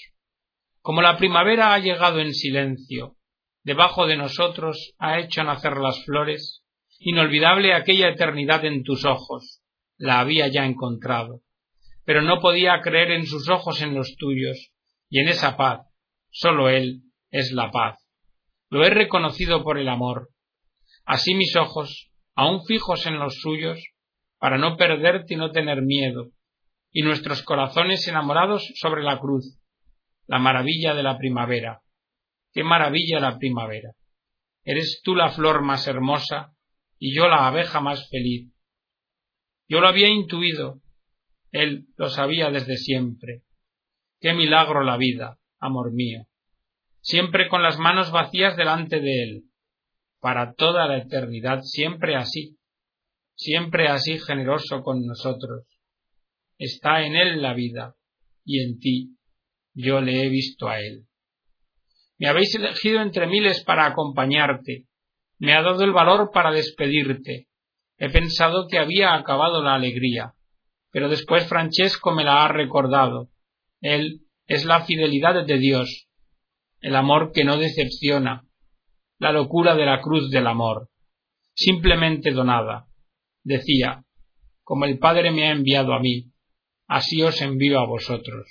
Como 0.80 1.02
la 1.02 1.16
primavera 1.16 1.74
ha 1.74 1.78
llegado 1.78 2.20
en 2.20 2.34
silencio, 2.34 3.16
debajo 3.62 4.06
de 4.06 4.16
nosotros 4.16 4.94
ha 4.98 5.18
hecho 5.18 5.44
nacer 5.44 5.76
las 5.76 6.04
flores, 6.04 6.62
inolvidable 6.98 7.74
aquella 7.74 8.08
eternidad 8.08 8.64
en 8.64 8.82
tus 8.82 9.04
ojos, 9.04 9.62
la 9.98 10.20
había 10.20 10.48
ya 10.48 10.64
encontrado 10.64 11.42
pero 12.10 12.22
no 12.22 12.40
podía 12.40 12.80
creer 12.82 13.12
en 13.12 13.24
sus 13.24 13.48
ojos 13.48 13.82
en 13.82 13.94
los 13.94 14.16
tuyos, 14.16 14.72
y 15.08 15.20
en 15.20 15.28
esa 15.28 15.56
paz, 15.56 15.86
sólo 16.30 16.68
Él 16.68 17.02
es 17.30 17.52
la 17.52 17.70
paz. 17.70 18.04
Lo 18.68 18.84
he 18.84 18.90
reconocido 18.90 19.62
por 19.62 19.78
el 19.78 19.88
amor. 19.88 20.30
Así 21.04 21.34
mis 21.34 21.54
ojos, 21.54 22.10
aún 22.34 22.64
fijos 22.66 23.06
en 23.06 23.20
los 23.20 23.40
suyos, 23.40 23.80
para 24.40 24.58
no 24.58 24.76
perderte 24.76 25.34
y 25.34 25.36
no 25.36 25.52
tener 25.52 25.82
miedo, 25.82 26.30
y 26.90 27.02
nuestros 27.02 27.42
corazones 27.42 28.08
enamorados 28.08 28.72
sobre 28.74 29.04
la 29.04 29.20
cruz, 29.20 29.60
la 30.26 30.38
maravilla 30.38 30.94
de 30.94 31.02
la 31.04 31.18
primavera. 31.18 31.82
Qué 32.52 32.64
maravilla 32.64 33.20
la 33.20 33.38
primavera. 33.38 33.92
Eres 34.64 35.00
tú 35.04 35.14
la 35.14 35.30
flor 35.30 35.62
más 35.62 35.86
hermosa 35.86 36.52
y 36.98 37.14
yo 37.14 37.28
la 37.28 37.46
abeja 37.46 37.80
más 37.80 38.08
feliz. 38.08 38.52
Yo 39.68 39.80
lo 39.80 39.88
había 39.88 40.08
intuido, 40.08 40.80
él 41.52 41.86
lo 41.96 42.08
sabía 42.08 42.50
desde 42.50 42.76
siempre. 42.76 43.42
Qué 44.20 44.32
milagro 44.32 44.82
la 44.82 44.96
vida, 44.96 45.38
amor 45.58 45.92
mío. 45.92 46.26
Siempre 47.02 47.48
con 47.48 47.62
las 47.62 47.78
manos 47.78 48.10
vacías 48.10 48.56
delante 48.56 49.00
de 49.00 49.22
Él. 49.22 49.44
Para 50.20 50.54
toda 50.54 50.86
la 50.86 50.98
eternidad, 50.98 51.60
siempre 51.62 52.16
así. 52.16 52.58
Siempre 53.42 53.88
así 53.88 54.18
generoso 54.18 54.82
con 54.82 55.06
nosotros. 55.06 55.66
Está 56.58 57.02
en 57.02 57.16
Él 57.16 57.40
la 57.40 57.54
vida, 57.54 57.94
y 58.44 58.62
en 58.62 58.78
ti 58.78 59.16
yo 59.72 60.00
le 60.00 60.22
he 60.22 60.28
visto 60.28 60.68
a 60.68 60.80
Él. 60.80 61.06
Me 62.18 62.28
habéis 62.28 62.54
elegido 62.54 63.00
entre 63.00 63.26
miles 63.26 63.64
para 63.64 63.86
acompañarte. 63.86 64.86
Me 65.38 65.54
ha 65.54 65.62
dado 65.62 65.82
el 65.84 65.92
valor 65.92 66.30
para 66.32 66.50
despedirte. 66.50 67.48
He 67.96 68.10
pensado 68.10 68.66
que 68.68 68.78
había 68.78 69.14
acabado 69.14 69.62
la 69.62 69.74
alegría 69.74 70.34
pero 70.90 71.08
después 71.08 71.48
Francesco 71.48 72.12
me 72.12 72.24
la 72.24 72.44
ha 72.44 72.48
recordado. 72.48 73.28
Él 73.80 74.22
es 74.46 74.64
la 74.64 74.84
fidelidad 74.84 75.44
de 75.46 75.58
Dios, 75.58 76.08
el 76.80 76.96
amor 76.96 77.32
que 77.32 77.44
no 77.44 77.56
decepciona, 77.56 78.44
la 79.18 79.32
locura 79.32 79.74
de 79.76 79.86
la 79.86 80.00
cruz 80.00 80.30
del 80.30 80.46
amor, 80.46 80.88
simplemente 81.54 82.32
donada. 82.32 82.86
Decía, 83.42 84.04
como 84.62 84.84
el 84.84 84.98
Padre 84.98 85.30
me 85.30 85.48
ha 85.48 85.52
enviado 85.52 85.92
a 85.94 86.00
mí, 86.00 86.32
así 86.86 87.22
os 87.22 87.40
envío 87.40 87.80
a 87.80 87.86
vosotros. 87.86 88.50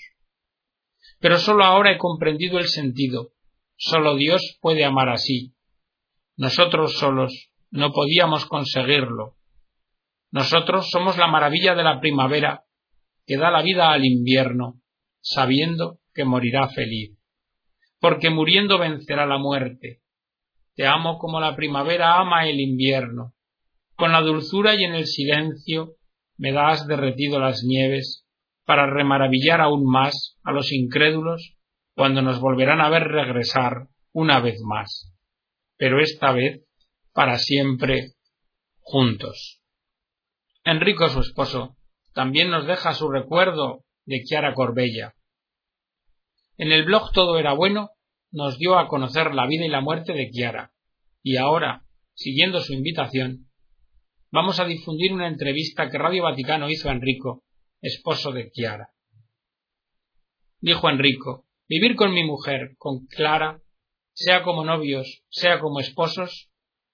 Pero 1.20 1.38
sólo 1.38 1.64
ahora 1.64 1.92
he 1.92 1.98
comprendido 1.98 2.58
el 2.60 2.68
sentido. 2.68 3.34
Sólo 3.76 4.16
Dios 4.16 4.58
puede 4.62 4.86
amar 4.86 5.10
así. 5.10 5.54
Nosotros 6.38 6.98
solos 6.98 7.52
no 7.72 7.92
podíamos 7.92 8.46
conseguirlo. 8.46 9.36
Nosotros 10.32 10.90
somos 10.90 11.18
la 11.18 11.28
maravilla 11.28 11.76
de 11.76 11.84
la 11.84 12.00
primavera 12.00 12.66
que 13.26 13.38
da 13.38 13.52
la 13.52 13.62
vida 13.62 13.92
al 13.92 14.06
invierno, 14.06 14.82
sabiendo 15.22 16.00
que 16.14 16.26
morirá 16.26 16.70
feliz, 16.70 17.18
porque 18.00 18.30
muriendo 18.30 18.80
vencerá 18.80 19.26
la 19.26 19.38
muerte. 19.38 20.02
Te 20.76 20.88
amo 20.88 21.18
como 21.18 21.40
la 21.40 21.56
primavera 21.56 22.20
ama 22.20 22.48
el 22.48 22.60
invierno. 22.60 23.34
Con 24.00 24.14
la 24.14 24.22
dulzura 24.22 24.76
y 24.76 24.86
en 24.86 24.96
el 24.96 25.08
silencio 25.08 25.98
me 26.38 26.54
das 26.54 26.88
derretido 26.88 27.38
las 27.38 27.64
nieves 27.66 28.26
para 28.64 28.90
remaravillar 28.90 29.60
aún 29.60 29.84
más 29.86 30.38
a 30.42 30.54
los 30.54 30.72
incrédulos 30.72 31.58
cuando 31.96 32.22
nos 32.22 32.40
volverán 32.40 32.80
a 32.80 32.88
ver 32.88 33.04
regresar 33.04 33.90
una 34.14 34.40
vez 34.40 34.62
más, 34.64 35.14
pero 35.76 36.00
esta 36.00 36.32
vez 36.32 36.66
para 37.12 37.40
siempre 37.40 38.14
juntos. 38.80 39.62
Enrico, 40.64 41.10
su 41.10 41.20
esposo, 41.20 41.76
también 42.14 42.50
nos 42.52 42.68
deja 42.68 42.94
su 42.94 43.10
recuerdo 43.10 43.84
de 44.06 44.24
Chiara 44.24 44.54
Corbella. 44.54 45.14
En 46.56 46.72
el 46.72 46.86
blog 46.86 47.12
Todo 47.12 47.38
era 47.38 47.52
bueno 47.52 47.90
nos 48.32 48.58
dio 48.60 48.80
a 48.80 48.88
conocer 48.88 49.36
la 49.36 49.46
vida 49.46 49.66
y 49.66 49.70
la 49.70 49.82
muerte 49.82 50.14
de 50.14 50.30
Chiara, 50.30 50.72
y 51.22 51.36
ahora, 51.36 51.84
siguiendo 52.14 52.62
su 52.62 52.72
invitación, 52.72 53.49
vamos 54.32 54.60
a 54.60 54.66
difundir 54.66 55.14
una 55.14 55.28
entrevista 55.28 55.90
que 55.90 55.98
Radio 55.98 56.24
Vaticano 56.24 56.70
hizo 56.70 56.90
a 56.90 56.94
Enrico, 56.94 57.44
esposo 57.82 58.32
de 58.32 58.52
Chiara. 58.52 58.90
Dijo 60.62 60.90
Enrico, 60.90 61.46
vivir 61.68 61.96
con 61.96 62.14
mi 62.14 62.24
mujer, 62.24 62.76
con 62.78 63.06
Clara, 63.08 63.62
sea 64.14 64.44
como 64.44 64.66
novios, 64.66 65.24
sea 65.30 65.60
como 65.60 65.80
esposos, 65.80 66.50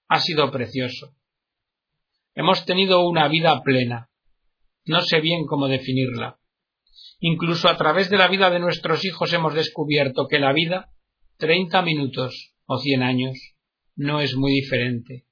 ha 0.08 0.20
sido 0.20 0.50
precioso. 0.50 1.14
Hemos 2.34 2.64
tenido 2.64 3.06
una 3.08 3.28
vida 3.28 3.62
plena. 3.62 4.10
No 4.84 5.02
sé 5.02 5.20
bien 5.20 5.46
cómo 5.46 5.66
definirla. 5.66 6.38
Incluso 7.18 7.68
a 7.68 7.76
través 7.76 8.10
de 8.10 8.18
la 8.18 8.28
vida 8.28 8.50
de 8.50 8.60
nuestros 8.60 9.04
hijos 9.04 9.32
hemos 9.32 9.54
descubierto 9.54 10.28
que 10.28 10.38
la 10.38 10.52
vida, 10.52 10.92
treinta 11.38 11.82
minutos 11.82 12.54
o 12.66 12.78
cien 12.78 13.02
años, 13.02 13.36
no 13.96 14.20
es 14.20 14.36
muy 14.36 14.52
diferente. 14.52 15.25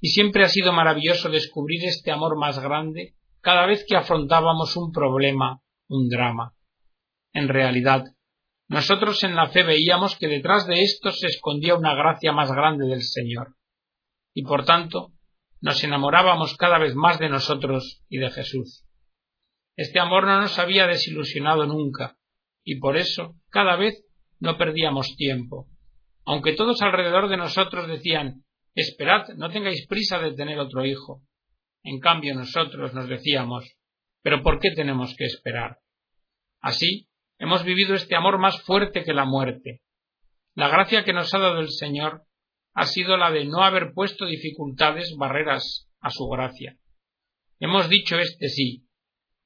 Y 0.00 0.08
siempre 0.08 0.44
ha 0.44 0.48
sido 0.48 0.72
maravilloso 0.72 1.28
descubrir 1.28 1.84
este 1.84 2.10
amor 2.10 2.38
más 2.38 2.58
grande 2.58 3.14
cada 3.40 3.66
vez 3.66 3.84
que 3.88 3.96
afrontábamos 3.96 4.76
un 4.76 4.92
problema, 4.92 5.60
un 5.88 6.08
drama. 6.08 6.54
En 7.32 7.48
realidad, 7.48 8.04
nosotros 8.68 9.22
en 9.24 9.34
la 9.34 9.48
fe 9.48 9.62
veíamos 9.62 10.16
que 10.16 10.28
detrás 10.28 10.66
de 10.66 10.82
esto 10.82 11.10
se 11.10 11.26
escondía 11.26 11.74
una 11.74 11.94
gracia 11.94 12.32
más 12.32 12.52
grande 12.52 12.86
del 12.86 13.02
Señor. 13.02 13.56
Y 14.34 14.42
por 14.44 14.64
tanto, 14.64 15.12
nos 15.60 15.82
enamorábamos 15.82 16.56
cada 16.56 16.78
vez 16.78 16.94
más 16.94 17.18
de 17.18 17.28
nosotros 17.28 18.02
y 18.08 18.18
de 18.18 18.30
Jesús. 18.30 18.86
Este 19.76 19.98
amor 19.98 20.26
no 20.26 20.40
nos 20.40 20.58
había 20.58 20.86
desilusionado 20.86 21.66
nunca, 21.66 22.18
y 22.64 22.78
por 22.78 22.96
eso 22.96 23.34
cada 23.48 23.76
vez 23.76 24.04
no 24.38 24.56
perdíamos 24.56 25.16
tiempo. 25.16 25.66
Aunque 26.24 26.52
todos 26.52 26.82
alrededor 26.82 27.28
de 27.28 27.36
nosotros 27.36 27.88
decían 27.88 28.44
Esperad, 28.74 29.28
no 29.36 29.50
tengáis 29.50 29.86
prisa 29.86 30.18
de 30.18 30.32
tener 30.34 30.58
otro 30.58 30.84
hijo. 30.84 31.22
En 31.82 31.98
cambio 31.98 32.34
nosotros 32.34 32.94
nos 32.94 33.08
decíamos 33.08 33.64
¿Pero 34.22 34.42
por 34.42 34.60
qué 34.60 34.70
tenemos 34.72 35.14
que 35.16 35.24
esperar? 35.24 35.78
Así 36.60 37.08
hemos 37.38 37.64
vivido 37.64 37.94
este 37.94 38.16
amor 38.16 38.38
más 38.38 38.60
fuerte 38.62 39.02
que 39.02 39.14
la 39.14 39.24
muerte. 39.24 39.80
La 40.54 40.68
gracia 40.68 41.04
que 41.04 41.12
nos 41.12 41.32
ha 41.32 41.38
dado 41.38 41.60
el 41.60 41.70
Señor 41.70 42.24
ha 42.74 42.86
sido 42.86 43.16
la 43.16 43.30
de 43.30 43.46
no 43.46 43.62
haber 43.62 43.92
puesto 43.94 44.26
dificultades, 44.26 45.14
barreras 45.16 45.88
a 46.00 46.10
su 46.10 46.28
gracia. 46.28 46.76
Hemos 47.58 47.88
dicho 47.88 48.18
este 48.18 48.48
sí, 48.48 48.86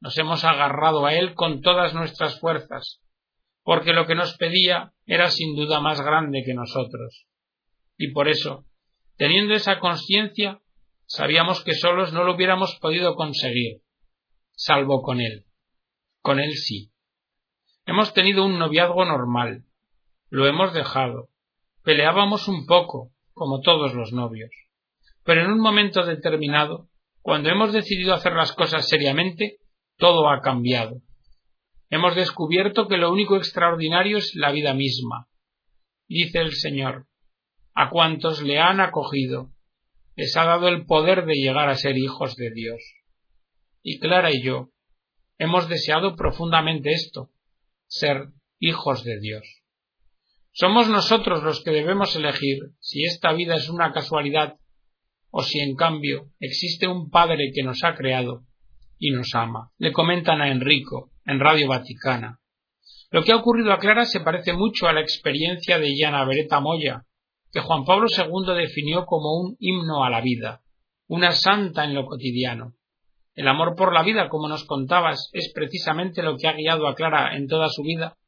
nos 0.01 0.19
hemos 0.19 0.45
agarrado 0.45 1.07
a 1.07 1.15
él 1.15 1.35
con 1.35 1.61
todas 1.61 1.95
nuestras 1.95 2.39
fuerzas, 2.41 3.01
porque 3.63 3.93
lo 3.93 4.07
que 4.07 4.15
nos 4.15 4.37
pedía 4.37 4.93
era 5.07 5.31
sin 5.31 5.55
duda 5.55 5.81
más 5.81 6.01
grande 6.01 6.43
que 6.45 6.55
nosotros. 6.55 7.27
Y 7.97 8.13
por 8.13 8.29
eso, 8.29 8.67
teniendo 9.17 9.55
esa 9.55 9.79
conciencia, 9.79 10.61
sabíamos 11.07 11.63
que 11.63 11.75
solos 11.75 12.13
no 12.13 12.25
lo 12.25 12.35
hubiéramos 12.35 12.79
podido 12.81 13.15
conseguir, 13.15 13.83
salvo 14.53 15.03
con 15.03 15.21
él. 15.21 15.45
Con 16.21 16.41
él 16.41 16.55
sí. 16.55 16.91
Hemos 17.87 18.15
tenido 18.15 18.45
un 18.45 18.59
noviazgo 18.59 19.05
normal. 19.05 19.65
Lo 20.31 20.47
hemos 20.47 20.73
dejado. 20.73 21.29
Peleábamos 21.83 22.49
un 22.49 22.67
poco, 22.67 23.13
como 23.35 23.61
todos 23.61 23.95
los 23.95 24.13
novios. 24.13 24.51
Pero 25.23 25.43
en 25.43 25.51
un 25.51 25.61
momento 25.61 26.05
determinado, 26.05 26.89
cuando 27.21 27.51
hemos 27.51 27.73
decidido 27.73 28.15
hacer 28.15 28.33
las 28.33 28.53
cosas 28.53 28.89
seriamente, 28.89 29.59
todo 29.97 30.29
ha 30.31 30.41
cambiado. 30.41 31.03
Hemos 31.91 32.15
descubierto 32.15 32.89
que 32.89 32.97
lo 32.97 33.13
único 33.13 33.37
extraordinario 33.37 34.19
es 34.19 34.35
la 34.35 34.51
vida 34.51 34.75
misma. 34.75 35.29
Dice 36.09 36.39
el 36.41 36.53
Señor, 36.53 37.07
a 37.75 37.91
cuantos 37.91 38.43
le 38.43 38.59
han 38.59 38.81
acogido, 38.81 39.51
les 40.17 40.37
ha 40.37 40.45
dado 40.45 40.69
el 40.69 40.87
poder 40.87 41.27
de 41.27 41.35
llegar 41.35 41.69
a 41.69 41.77
ser 41.77 41.97
hijos 41.97 42.37
de 42.37 42.51
Dios. 42.51 42.81
Y 43.83 43.99
Clara 43.99 44.31
y 44.33 44.43
yo 44.43 44.71
hemos 45.39 45.69
deseado 45.69 46.17
profundamente 46.17 46.93
esto, 46.93 47.31
ser 47.87 48.29
hijos 48.59 49.05
de 49.05 49.19
Dios. 49.21 49.63
Somos 50.53 50.89
nosotros 50.89 51.43
los 51.43 51.65
que 51.65 51.73
debemos 51.73 52.15
elegir 52.15 52.59
si 52.79 53.03
esta 53.05 53.33
vida 53.33 53.57
es 53.57 53.69
una 53.69 53.93
casualidad 53.93 54.55
o 55.31 55.43
si 55.43 55.59
en 55.59 55.75
cambio 55.75 56.31
existe 56.39 56.87
un 56.87 57.11
Padre 57.11 57.51
que 57.53 57.65
nos 57.65 57.83
ha 57.83 57.97
creado 57.97 58.45
y 58.99 59.11
nos 59.11 59.35
ama. 59.35 59.73
Le 59.79 59.93
comentan 59.93 60.41
a 60.41 60.53
Enrico 60.53 61.11
en 61.27 61.41
Radio 61.41 61.67
Vaticana. 61.67 62.39
Lo 63.11 63.25
que 63.25 63.33
ha 63.33 63.37
ocurrido 63.37 63.73
a 63.73 63.79
Clara 63.81 64.05
se 64.05 64.21
parece 64.21 64.53
mucho 64.53 64.87
a 64.87 64.93
la 64.93 65.01
experiencia 65.01 65.81
de 65.81 65.97
Yana 65.97 66.25
Beretta 66.25 66.61
Moya, 66.61 67.05
que 67.55 67.61
Juan 67.61 67.85
Pablo 67.85 68.09
II 68.09 68.53
definió 68.57 69.07
como 69.07 69.41
un 69.41 69.57
himno 69.61 70.03
a 70.03 70.11
la 70.11 70.21
vida, 70.21 70.63
una 71.07 71.31
santa 71.31 71.85
en 71.85 71.95
lo 71.95 72.05
cotidiano. 72.05 72.75
El 73.37 73.47
amor 73.47 73.77
por 73.77 73.95
la 73.95 74.03
vida, 74.03 74.29
como 74.29 74.49
nos 74.49 74.65
contabas, 74.65 75.31
es 75.33 75.53
precisamente 75.55 76.25
lo 76.25 76.37
que 76.37 76.49
ha 76.49 76.55
guiado 76.55 76.89
a 76.89 76.97
Clara 76.97 77.37
en 77.37 77.47
toda 77.47 77.69
su 77.69 77.83
vida. 77.83 78.19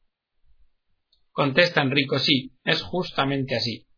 Contesta 1.33 1.83
Enrico, 1.83 2.21
sí, 2.21 2.53
es 2.63 2.83
justamente 2.83 3.57
así. 3.57 3.89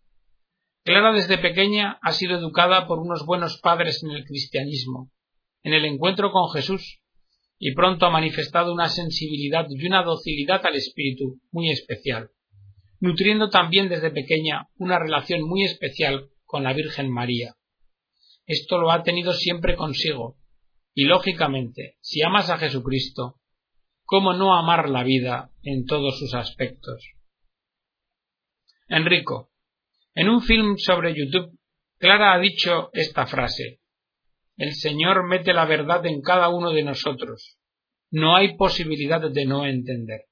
Clara 0.82 1.12
desde 1.12 1.36
pequeña 1.36 1.98
ha 2.00 2.12
sido 2.12 2.38
educada 2.38 2.86
por 2.86 2.98
unos 2.98 3.26
buenos 3.26 3.60
padres 3.60 4.02
en 4.04 4.12
el 4.12 4.24
cristianismo, 4.24 5.10
en 5.62 5.74
el 5.74 5.84
encuentro 5.84 6.32
con 6.32 6.50
Jesús, 6.54 7.02
y 7.58 7.74
pronto 7.74 8.06
ha 8.06 8.10
manifestado 8.10 8.72
una 8.72 8.88
sensibilidad 8.88 9.66
y 9.68 9.86
una 9.86 10.02
docilidad 10.02 10.64
al 10.64 10.76
espíritu 10.76 11.38
muy 11.50 11.70
especial, 11.70 12.30
nutriendo 13.00 13.50
también 13.50 13.88
desde 13.88 14.10
pequeña 14.10 14.68
una 14.76 14.98
relación 14.98 15.42
muy 15.42 15.64
especial 15.64 16.28
con 16.44 16.64
la 16.64 16.72
Virgen 16.72 17.10
María. 17.10 17.54
Esto 18.46 18.78
lo 18.78 18.90
ha 18.90 19.02
tenido 19.02 19.32
siempre 19.32 19.76
consigo, 19.76 20.36
y 20.94 21.04
lógicamente, 21.04 21.96
si 22.00 22.22
amas 22.22 22.50
a 22.50 22.58
Jesucristo, 22.58 23.36
¿cómo 24.04 24.32
no 24.32 24.54
amar 24.54 24.88
la 24.88 25.04
vida 25.04 25.50
en 25.62 25.84
todos 25.84 26.18
sus 26.18 26.34
aspectos? 26.34 27.12
Enrico, 28.88 29.50
en 30.14 30.28
un 30.28 30.42
film 30.42 30.76
sobre 30.78 31.14
YouTube, 31.14 31.58
Clara 31.98 32.32
ha 32.32 32.38
dicho 32.38 32.90
esta 32.92 33.26
frase 33.26 33.80
el 34.58 34.74
Señor 34.74 35.24
mete 35.24 35.54
la 35.54 35.64
verdad 35.66 36.04
en 36.06 36.20
cada 36.20 36.48
uno 36.48 36.72
de 36.72 36.82
nosotros. 36.82 37.56
No 38.10 38.34
hay 38.34 38.56
posibilidad 38.56 39.20
de 39.20 39.46
no 39.46 39.64
entender. 39.64 40.22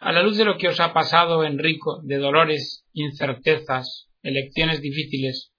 A 0.00 0.12
la 0.12 0.22
luz 0.22 0.36
de 0.36 0.44
lo 0.44 0.56
que 0.58 0.68
os 0.68 0.80
ha 0.80 0.92
pasado, 0.92 1.44
Enrico, 1.44 2.00
de 2.02 2.16
dolores, 2.16 2.84
incertezas, 2.92 4.08
elecciones 4.22 4.80
difíciles, 4.80 5.52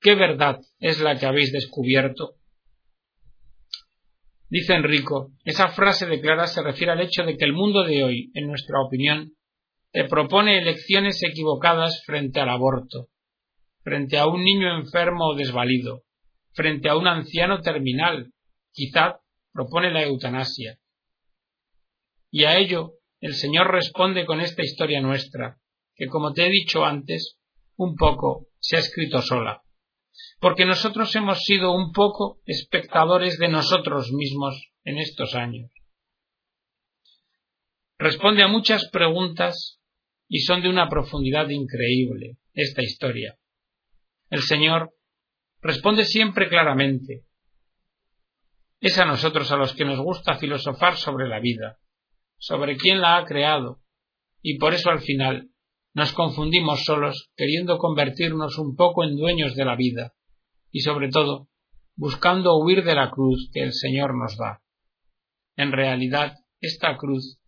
¿qué 0.00 0.14
verdad 0.14 0.60
es 0.78 1.00
la 1.00 1.18
que 1.18 1.26
habéis 1.26 1.52
descubierto? 1.52 2.36
Dice 4.48 4.74
Enrico, 4.74 5.32
esa 5.44 5.68
frase 5.68 6.06
de 6.06 6.20
Clara 6.20 6.46
se 6.46 6.62
refiere 6.62 6.92
al 6.92 7.00
hecho 7.00 7.24
de 7.24 7.36
que 7.36 7.44
el 7.44 7.52
mundo 7.52 7.82
de 7.82 8.04
hoy, 8.04 8.30
en 8.34 8.46
nuestra 8.46 8.80
opinión, 8.80 9.32
te 9.90 10.04
propone 10.04 10.58
elecciones 10.58 11.20
equivocadas 11.22 12.04
frente 12.04 12.38
al 12.38 12.50
aborto, 12.50 13.08
frente 13.82 14.18
a 14.18 14.26
un 14.26 14.44
niño 14.44 14.76
enfermo 14.78 15.28
o 15.28 15.34
desvalido, 15.34 16.02
frente 16.52 16.88
a 16.88 16.96
un 16.96 17.08
anciano 17.08 17.60
terminal, 17.60 18.32
quizá 18.72 19.20
propone 19.52 19.90
la 19.90 20.02
eutanasia. 20.02 20.78
Y 22.30 22.44
a 22.44 22.58
ello 22.58 22.92
el 23.26 23.34
Señor 23.34 23.72
responde 23.72 24.24
con 24.24 24.40
esta 24.40 24.62
historia 24.62 25.00
nuestra, 25.00 25.58
que 25.96 26.06
como 26.06 26.32
te 26.32 26.46
he 26.46 26.50
dicho 26.50 26.84
antes, 26.84 27.38
un 27.76 27.96
poco 27.96 28.46
se 28.60 28.76
ha 28.76 28.78
escrito 28.78 29.20
sola, 29.20 29.62
porque 30.38 30.64
nosotros 30.64 31.12
hemos 31.16 31.40
sido 31.40 31.72
un 31.72 31.90
poco 31.90 32.38
espectadores 32.46 33.36
de 33.38 33.48
nosotros 33.48 34.12
mismos 34.12 34.70
en 34.84 34.98
estos 34.98 35.34
años. 35.34 35.72
Responde 37.98 38.44
a 38.44 38.48
muchas 38.48 38.88
preguntas 38.90 39.80
y 40.28 40.42
son 40.42 40.62
de 40.62 40.68
una 40.68 40.88
profundidad 40.88 41.48
increíble 41.48 42.36
esta 42.54 42.82
historia. 42.82 43.36
El 44.30 44.42
Señor 44.42 44.94
responde 45.60 46.04
siempre 46.04 46.48
claramente. 46.48 47.24
Es 48.78 48.98
a 48.98 49.04
nosotros 49.04 49.50
a 49.50 49.56
los 49.56 49.74
que 49.74 49.84
nos 49.84 49.98
gusta 49.98 50.36
filosofar 50.36 50.96
sobre 50.96 51.26
la 51.26 51.40
vida, 51.40 51.80
sobre 52.38 52.76
quién 52.76 53.00
la 53.00 53.16
ha 53.16 53.24
creado, 53.24 53.80
y 54.42 54.58
por 54.58 54.74
eso 54.74 54.90
al 54.90 55.00
final 55.00 55.50
nos 55.94 56.12
confundimos 56.12 56.84
solos 56.84 57.30
queriendo 57.36 57.78
convertirnos 57.78 58.58
un 58.58 58.76
poco 58.76 59.04
en 59.04 59.16
dueños 59.16 59.54
de 59.54 59.64
la 59.64 59.76
vida, 59.76 60.14
y 60.70 60.80
sobre 60.80 61.08
todo 61.08 61.48
buscando 61.96 62.58
huir 62.58 62.84
de 62.84 62.94
la 62.94 63.10
cruz 63.10 63.48
que 63.52 63.62
el 63.62 63.72
Señor 63.72 64.14
nos 64.16 64.36
da. 64.36 64.62
En 65.56 65.72
realidad, 65.72 66.34
esta 66.60 66.96
cruz, 66.96 67.38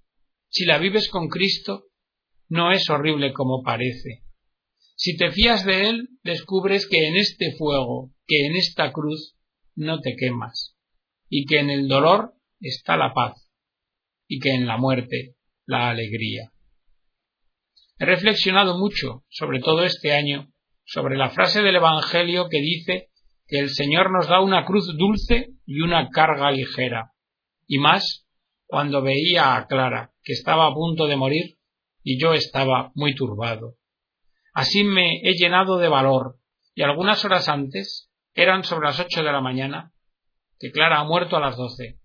si 0.48 0.64
la 0.64 0.79
vives 0.79 1.11
con 1.11 1.29
Cristo, 1.29 1.85
no 2.48 2.72
es 2.72 2.88
horrible 2.88 3.35
como 3.35 3.62
parece, 3.62 4.22
si 5.01 5.16
te 5.16 5.31
fías 5.31 5.64
de 5.64 5.88
él, 5.88 6.09
descubres 6.24 6.88
que 6.88 7.07
en 7.07 7.16
este 7.16 7.55
fuego, 7.57 8.11
que 8.27 8.46
en 8.46 8.57
esta 8.57 8.90
cruz, 8.92 9.37
no 9.77 10.01
te 10.01 10.16
quemas, 10.16 10.77
y 11.29 11.44
que 11.44 11.61
en 11.61 11.70
el 11.70 11.87
dolor 11.87 12.35
está 12.59 12.96
la 12.96 13.14
paz, 13.14 13.48
y 14.29 14.38
que 14.38 14.55
en 14.55 14.67
la 14.67 14.77
muerte 14.77 15.35
la 15.67 15.91
alegría. 15.91 16.53
He 17.99 18.05
reflexionado 18.05 18.79
mucho, 18.79 19.25
sobre 19.29 19.59
todo 19.59 19.83
este 19.83 20.12
año, 20.12 20.53
sobre 20.85 21.17
la 21.17 21.31
frase 21.31 21.62
del 21.62 21.77
Evangelio 21.77 22.49
que 22.49 22.61
dice 22.61 23.09
que 23.49 23.59
el 23.59 23.71
Señor 23.71 24.12
nos 24.12 24.29
da 24.29 24.41
una 24.41 24.64
cruz 24.64 24.97
dulce 24.97 25.55
y 25.67 25.81
una 25.81 26.09
carga 26.11 26.51
ligera, 26.51 27.12
y 27.67 27.79
más 27.79 28.27
cuando 28.67 29.03
veía 29.03 29.57
a 29.57 29.67
Clara, 29.67 30.12
que 30.23 30.35
estaba 30.35 30.67
a 30.67 30.75
punto 30.75 31.07
de 31.07 31.17
morir, 31.17 31.59
y 32.03 32.21
yo 32.21 32.35
estaba 32.35 32.93
muy 32.95 33.14
turbado. 33.14 33.77
Así 34.53 34.85
me 34.85 35.21
he 35.23 35.33
llenado 35.35 35.79
de 35.79 35.88
valor, 35.88 36.37
y 36.75 36.83
algunas 36.83 37.25
horas 37.25 37.49
antes, 37.49 38.11
eran 38.35 38.62
sobre 38.64 38.87
las 38.88 39.01
ocho 39.01 39.23
de 39.23 39.33
la 39.33 39.41
mañana, 39.41 39.93
que 40.61 40.71
Clara 40.71 41.01
ha 41.01 41.05
muerto 41.05 41.37
a 41.37 41.41
las 41.41 41.57
doce. 41.57 41.99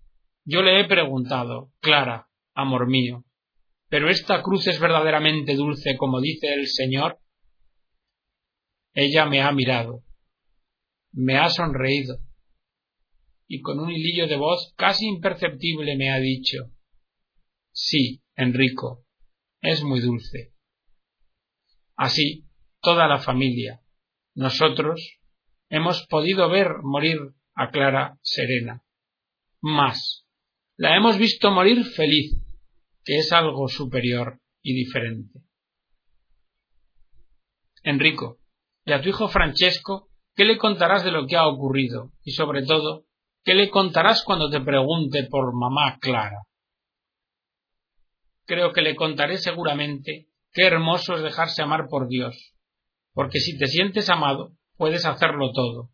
Yo 0.44 0.62
le 0.62 0.80
he 0.80 0.84
preguntado, 0.86 1.72
Clara, 1.80 2.28
amor 2.54 2.86
mío, 2.86 3.24
¿pero 3.88 4.10
esta 4.10 4.42
cruz 4.42 4.66
es 4.66 4.78
verdaderamente 4.78 5.54
dulce 5.54 5.96
como 5.96 6.20
dice 6.20 6.52
el 6.52 6.66
Señor? 6.66 7.18
Ella 8.92 9.24
me 9.24 9.40
ha 9.40 9.50
mirado, 9.52 10.04
me 11.12 11.38
ha 11.38 11.48
sonreído, 11.48 12.18
y 13.46 13.62
con 13.62 13.80
un 13.80 13.90
hilillo 13.90 14.26
de 14.26 14.36
voz 14.36 14.74
casi 14.76 15.06
imperceptible 15.06 15.96
me 15.96 16.10
ha 16.10 16.18
dicho 16.18 16.70
Sí, 17.72 18.22
Enrico, 18.36 19.04
es 19.60 19.82
muy 19.82 20.00
dulce. 20.00 20.52
Así, 21.96 22.46
toda 22.80 23.08
la 23.08 23.18
familia, 23.18 23.80
nosotros, 24.34 25.18
hemos 25.70 26.06
podido 26.06 26.48
ver 26.48 26.68
morir 26.82 27.18
a 27.54 27.70
Clara 27.70 28.18
serena. 28.22 28.84
Más, 29.60 30.24
la 30.76 30.96
hemos 30.96 31.18
visto 31.18 31.50
morir 31.50 31.84
feliz, 31.84 32.36
que 33.04 33.16
es 33.18 33.32
algo 33.32 33.68
superior 33.68 34.40
y 34.62 34.74
diferente. 34.74 35.40
Enrico, 37.82 38.38
y 38.84 38.92
a 38.92 39.00
tu 39.00 39.10
hijo 39.10 39.28
Francesco, 39.28 40.08
¿qué 40.34 40.44
le 40.44 40.58
contarás 40.58 41.04
de 41.04 41.12
lo 41.12 41.26
que 41.26 41.36
ha 41.36 41.46
ocurrido? 41.46 42.12
Y 42.22 42.32
sobre 42.32 42.64
todo, 42.64 43.04
¿qué 43.44 43.54
le 43.54 43.70
contarás 43.70 44.24
cuando 44.24 44.50
te 44.50 44.60
pregunte 44.60 45.26
por 45.30 45.54
mamá 45.54 45.98
Clara? 46.00 46.42
Creo 48.46 48.72
que 48.72 48.82
le 48.82 48.96
contaré 48.96 49.38
seguramente 49.38 50.28
qué 50.52 50.66
hermoso 50.66 51.14
es 51.14 51.22
dejarse 51.22 51.62
amar 51.62 51.88
por 51.88 52.08
Dios, 52.08 52.54
porque 53.12 53.38
si 53.38 53.56
te 53.58 53.66
sientes 53.66 54.10
amado, 54.10 54.56
puedes 54.76 55.06
hacerlo 55.06 55.52
todo. 55.52 55.90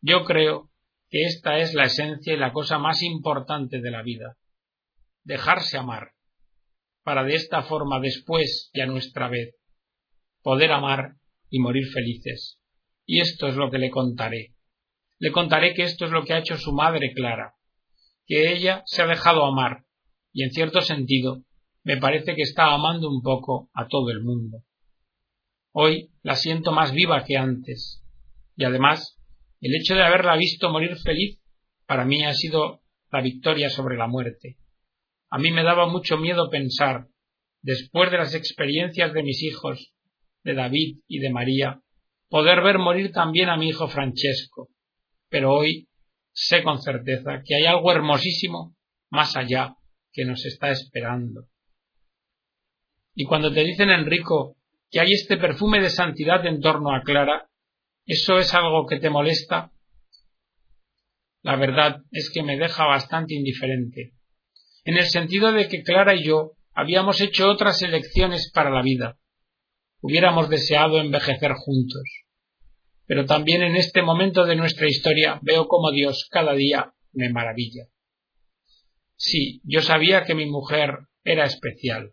Yo 0.00 0.24
creo 0.24 0.70
que 1.08 1.22
esta 1.24 1.58
es 1.58 1.74
la 1.74 1.84
esencia 1.84 2.34
y 2.34 2.36
la 2.36 2.52
cosa 2.52 2.78
más 2.78 3.02
importante 3.02 3.80
de 3.80 3.90
la 3.90 4.02
vida. 4.02 4.36
Dejarse 5.24 5.78
amar, 5.78 6.12
para 7.02 7.24
de 7.24 7.34
esta 7.34 7.62
forma 7.62 8.00
después 8.00 8.70
y 8.72 8.80
a 8.80 8.86
nuestra 8.86 9.28
vez 9.28 9.54
poder 10.42 10.72
amar 10.72 11.16
y 11.50 11.58
morir 11.60 11.86
felices. 11.92 12.58
Y 13.04 13.20
esto 13.20 13.48
es 13.48 13.56
lo 13.56 13.70
que 13.70 13.78
le 13.78 13.90
contaré. 13.90 14.54
Le 15.18 15.32
contaré 15.32 15.74
que 15.74 15.82
esto 15.82 16.04
es 16.04 16.10
lo 16.10 16.24
que 16.24 16.34
ha 16.34 16.38
hecho 16.38 16.56
su 16.56 16.72
madre 16.72 17.12
Clara, 17.14 17.54
que 18.26 18.52
ella 18.52 18.82
se 18.86 19.02
ha 19.02 19.06
dejado 19.06 19.44
amar, 19.44 19.84
y 20.32 20.44
en 20.44 20.50
cierto 20.50 20.80
sentido 20.80 21.42
me 21.84 21.96
parece 21.96 22.34
que 22.34 22.42
está 22.42 22.74
amando 22.74 23.08
un 23.08 23.22
poco 23.22 23.70
a 23.72 23.86
todo 23.86 24.10
el 24.10 24.22
mundo. 24.22 24.58
Hoy 25.72 26.10
la 26.22 26.34
siento 26.34 26.72
más 26.72 26.92
viva 26.92 27.24
que 27.24 27.36
antes, 27.36 28.02
y 28.56 28.64
además 28.64 29.15
el 29.60 29.74
hecho 29.74 29.94
de 29.94 30.02
haberla 30.02 30.36
visto 30.36 30.70
morir 30.70 30.96
feliz 30.96 31.40
para 31.86 32.04
mí 32.04 32.24
ha 32.24 32.34
sido 32.34 32.82
la 33.10 33.20
victoria 33.20 33.70
sobre 33.70 33.96
la 33.96 34.06
muerte. 34.06 34.56
A 35.30 35.38
mí 35.38 35.50
me 35.50 35.62
daba 35.62 35.86
mucho 35.86 36.16
miedo 36.16 36.50
pensar, 36.50 37.06
después 37.62 38.10
de 38.10 38.18
las 38.18 38.34
experiencias 38.34 39.12
de 39.12 39.22
mis 39.22 39.42
hijos, 39.42 39.92
de 40.44 40.54
David 40.54 40.98
y 41.08 41.18
de 41.18 41.30
María, 41.30 41.80
poder 42.28 42.62
ver 42.62 42.78
morir 42.78 43.12
también 43.12 43.48
a 43.48 43.56
mi 43.56 43.68
hijo 43.68 43.88
Francesco. 43.88 44.68
Pero 45.28 45.52
hoy 45.52 45.88
sé 46.32 46.62
con 46.62 46.80
certeza 46.80 47.42
que 47.44 47.56
hay 47.56 47.66
algo 47.66 47.90
hermosísimo 47.90 48.76
más 49.10 49.36
allá 49.36 49.74
que 50.12 50.24
nos 50.24 50.44
está 50.44 50.70
esperando. 50.70 51.46
Y 53.14 53.24
cuando 53.24 53.52
te 53.52 53.64
dicen, 53.64 53.90
Enrico, 53.90 54.56
que 54.90 55.00
hay 55.00 55.12
este 55.12 55.36
perfume 55.36 55.80
de 55.80 55.90
santidad 55.90 56.44
en 56.46 56.60
torno 56.60 56.94
a 56.94 57.02
Clara, 57.02 57.48
¿eso 58.06 58.38
es 58.38 58.54
algo 58.54 58.86
que 58.86 58.98
te 58.98 59.10
molesta? 59.10 59.72
La 61.42 61.56
verdad 61.56 62.02
es 62.10 62.30
que 62.32 62.42
me 62.42 62.56
deja 62.56 62.86
bastante 62.86 63.34
indiferente, 63.34 64.14
en 64.84 64.96
el 64.96 65.06
sentido 65.06 65.52
de 65.52 65.68
que 65.68 65.82
Clara 65.82 66.14
y 66.14 66.24
yo 66.24 66.52
habíamos 66.72 67.20
hecho 67.20 67.50
otras 67.50 67.82
elecciones 67.82 68.50
para 68.52 68.70
la 68.70 68.82
vida. 68.82 69.18
Hubiéramos 70.00 70.48
deseado 70.48 70.98
envejecer 71.00 71.52
juntos. 71.52 72.02
Pero 73.06 73.24
también 73.24 73.62
en 73.62 73.76
este 73.76 74.02
momento 74.02 74.44
de 74.44 74.56
nuestra 74.56 74.86
historia 74.86 75.38
veo 75.42 75.66
cómo 75.68 75.90
Dios 75.90 76.28
cada 76.30 76.54
día 76.54 76.92
me 77.12 77.30
maravilla. 77.30 77.84
Sí, 79.16 79.60
yo 79.64 79.80
sabía 79.80 80.24
que 80.24 80.34
mi 80.34 80.46
mujer 80.46 80.90
era 81.24 81.44
especial. 81.44 82.12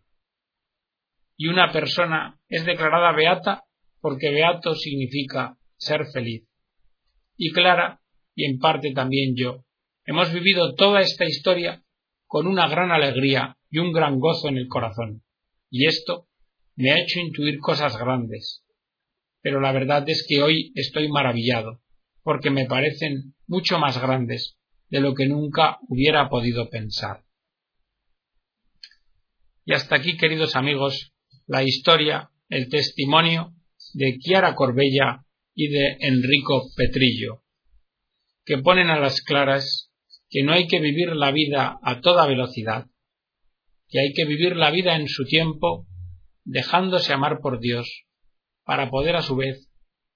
Y 1.35 1.47
una 1.47 1.71
persona 1.71 2.39
es 2.47 2.65
declarada 2.65 3.11
beata 3.11 3.63
porque 3.99 4.31
beato 4.31 4.75
significa 4.75 5.57
ser 5.83 6.05
feliz. 6.07 6.47
Y 7.37 7.51
Clara, 7.51 8.01
y 8.35 8.45
en 8.45 8.59
parte 8.59 8.91
también 8.93 9.35
yo, 9.35 9.65
hemos 10.05 10.33
vivido 10.33 10.75
toda 10.75 11.01
esta 11.01 11.25
historia 11.25 11.83
con 12.27 12.47
una 12.47 12.67
gran 12.67 12.91
alegría 12.91 13.57
y 13.69 13.79
un 13.79 13.91
gran 13.91 14.19
gozo 14.19 14.49
en 14.49 14.57
el 14.57 14.67
corazón. 14.67 15.23
Y 15.69 15.87
esto 15.87 16.27
me 16.75 16.91
ha 16.91 16.99
hecho 16.99 17.19
intuir 17.19 17.59
cosas 17.59 17.97
grandes. 17.97 18.63
Pero 19.41 19.59
la 19.59 19.71
verdad 19.71 20.03
es 20.07 20.25
que 20.27 20.41
hoy 20.41 20.71
estoy 20.75 21.09
maravillado, 21.09 21.81
porque 22.23 22.49
me 22.49 22.65
parecen 22.65 23.35
mucho 23.47 23.77
más 23.77 24.01
grandes 24.01 24.57
de 24.89 25.01
lo 25.01 25.13
que 25.13 25.27
nunca 25.27 25.79
hubiera 25.89 26.29
podido 26.29 26.69
pensar. 26.69 27.23
Y 29.65 29.73
hasta 29.73 29.95
aquí, 29.95 30.17
queridos 30.17 30.55
amigos, 30.55 31.13
la 31.47 31.63
historia, 31.63 32.31
el 32.49 32.69
testimonio 32.69 33.53
de 33.93 34.17
Chiara 34.19 34.55
Corbella 34.55 35.25
y 35.55 35.69
de 35.69 35.97
Enrico 35.99 36.69
Petrillo, 36.75 37.43
que 38.45 38.57
ponen 38.57 38.89
a 38.89 38.99
las 38.99 39.21
claras 39.21 39.91
que 40.29 40.43
no 40.43 40.53
hay 40.53 40.67
que 40.67 40.79
vivir 40.79 41.15
la 41.15 41.31
vida 41.31 41.77
a 41.83 42.01
toda 42.01 42.25
velocidad, 42.25 42.87
que 43.87 43.99
hay 43.99 44.13
que 44.13 44.25
vivir 44.25 44.55
la 44.55 44.71
vida 44.71 44.95
en 44.95 45.07
su 45.07 45.25
tiempo, 45.25 45.85
dejándose 46.43 47.13
amar 47.13 47.39
por 47.39 47.59
Dios, 47.59 48.05
para 48.65 48.89
poder 48.89 49.15
a 49.15 49.21
su 49.21 49.35
vez 49.35 49.69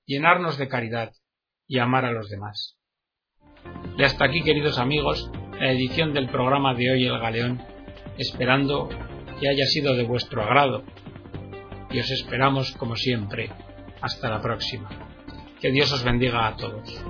llenarnos 0.05 0.57
de 0.57 0.67
caridad 0.67 1.11
y 1.67 1.79
amar 1.79 2.05
a 2.05 2.11
los 2.11 2.29
demás. 2.29 2.77
Y 3.97 4.03
hasta 4.03 4.25
aquí, 4.25 4.41
queridos 4.43 4.79
amigos, 4.79 5.29
la 5.59 5.71
edición 5.71 6.13
del 6.13 6.29
programa 6.29 6.73
de 6.73 6.91
hoy 6.91 7.05
El 7.05 7.19
Galeón, 7.19 7.61
esperando 8.17 8.89
que 9.39 9.49
haya 9.49 9.65
sido 9.65 9.95
de 9.95 10.03
vuestro 10.03 10.41
agrado. 10.41 10.83
Y 11.91 11.99
os 11.99 12.09
esperamos, 12.09 12.71
como 12.73 12.95
siempre, 12.95 13.51
hasta 14.01 14.29
la 14.29 14.41
próxima. 14.41 15.06
Que 15.59 15.71
Dios 15.71 15.91
os 15.91 16.03
bendiga 16.03 16.47
a 16.47 16.55
todos. 16.55 17.03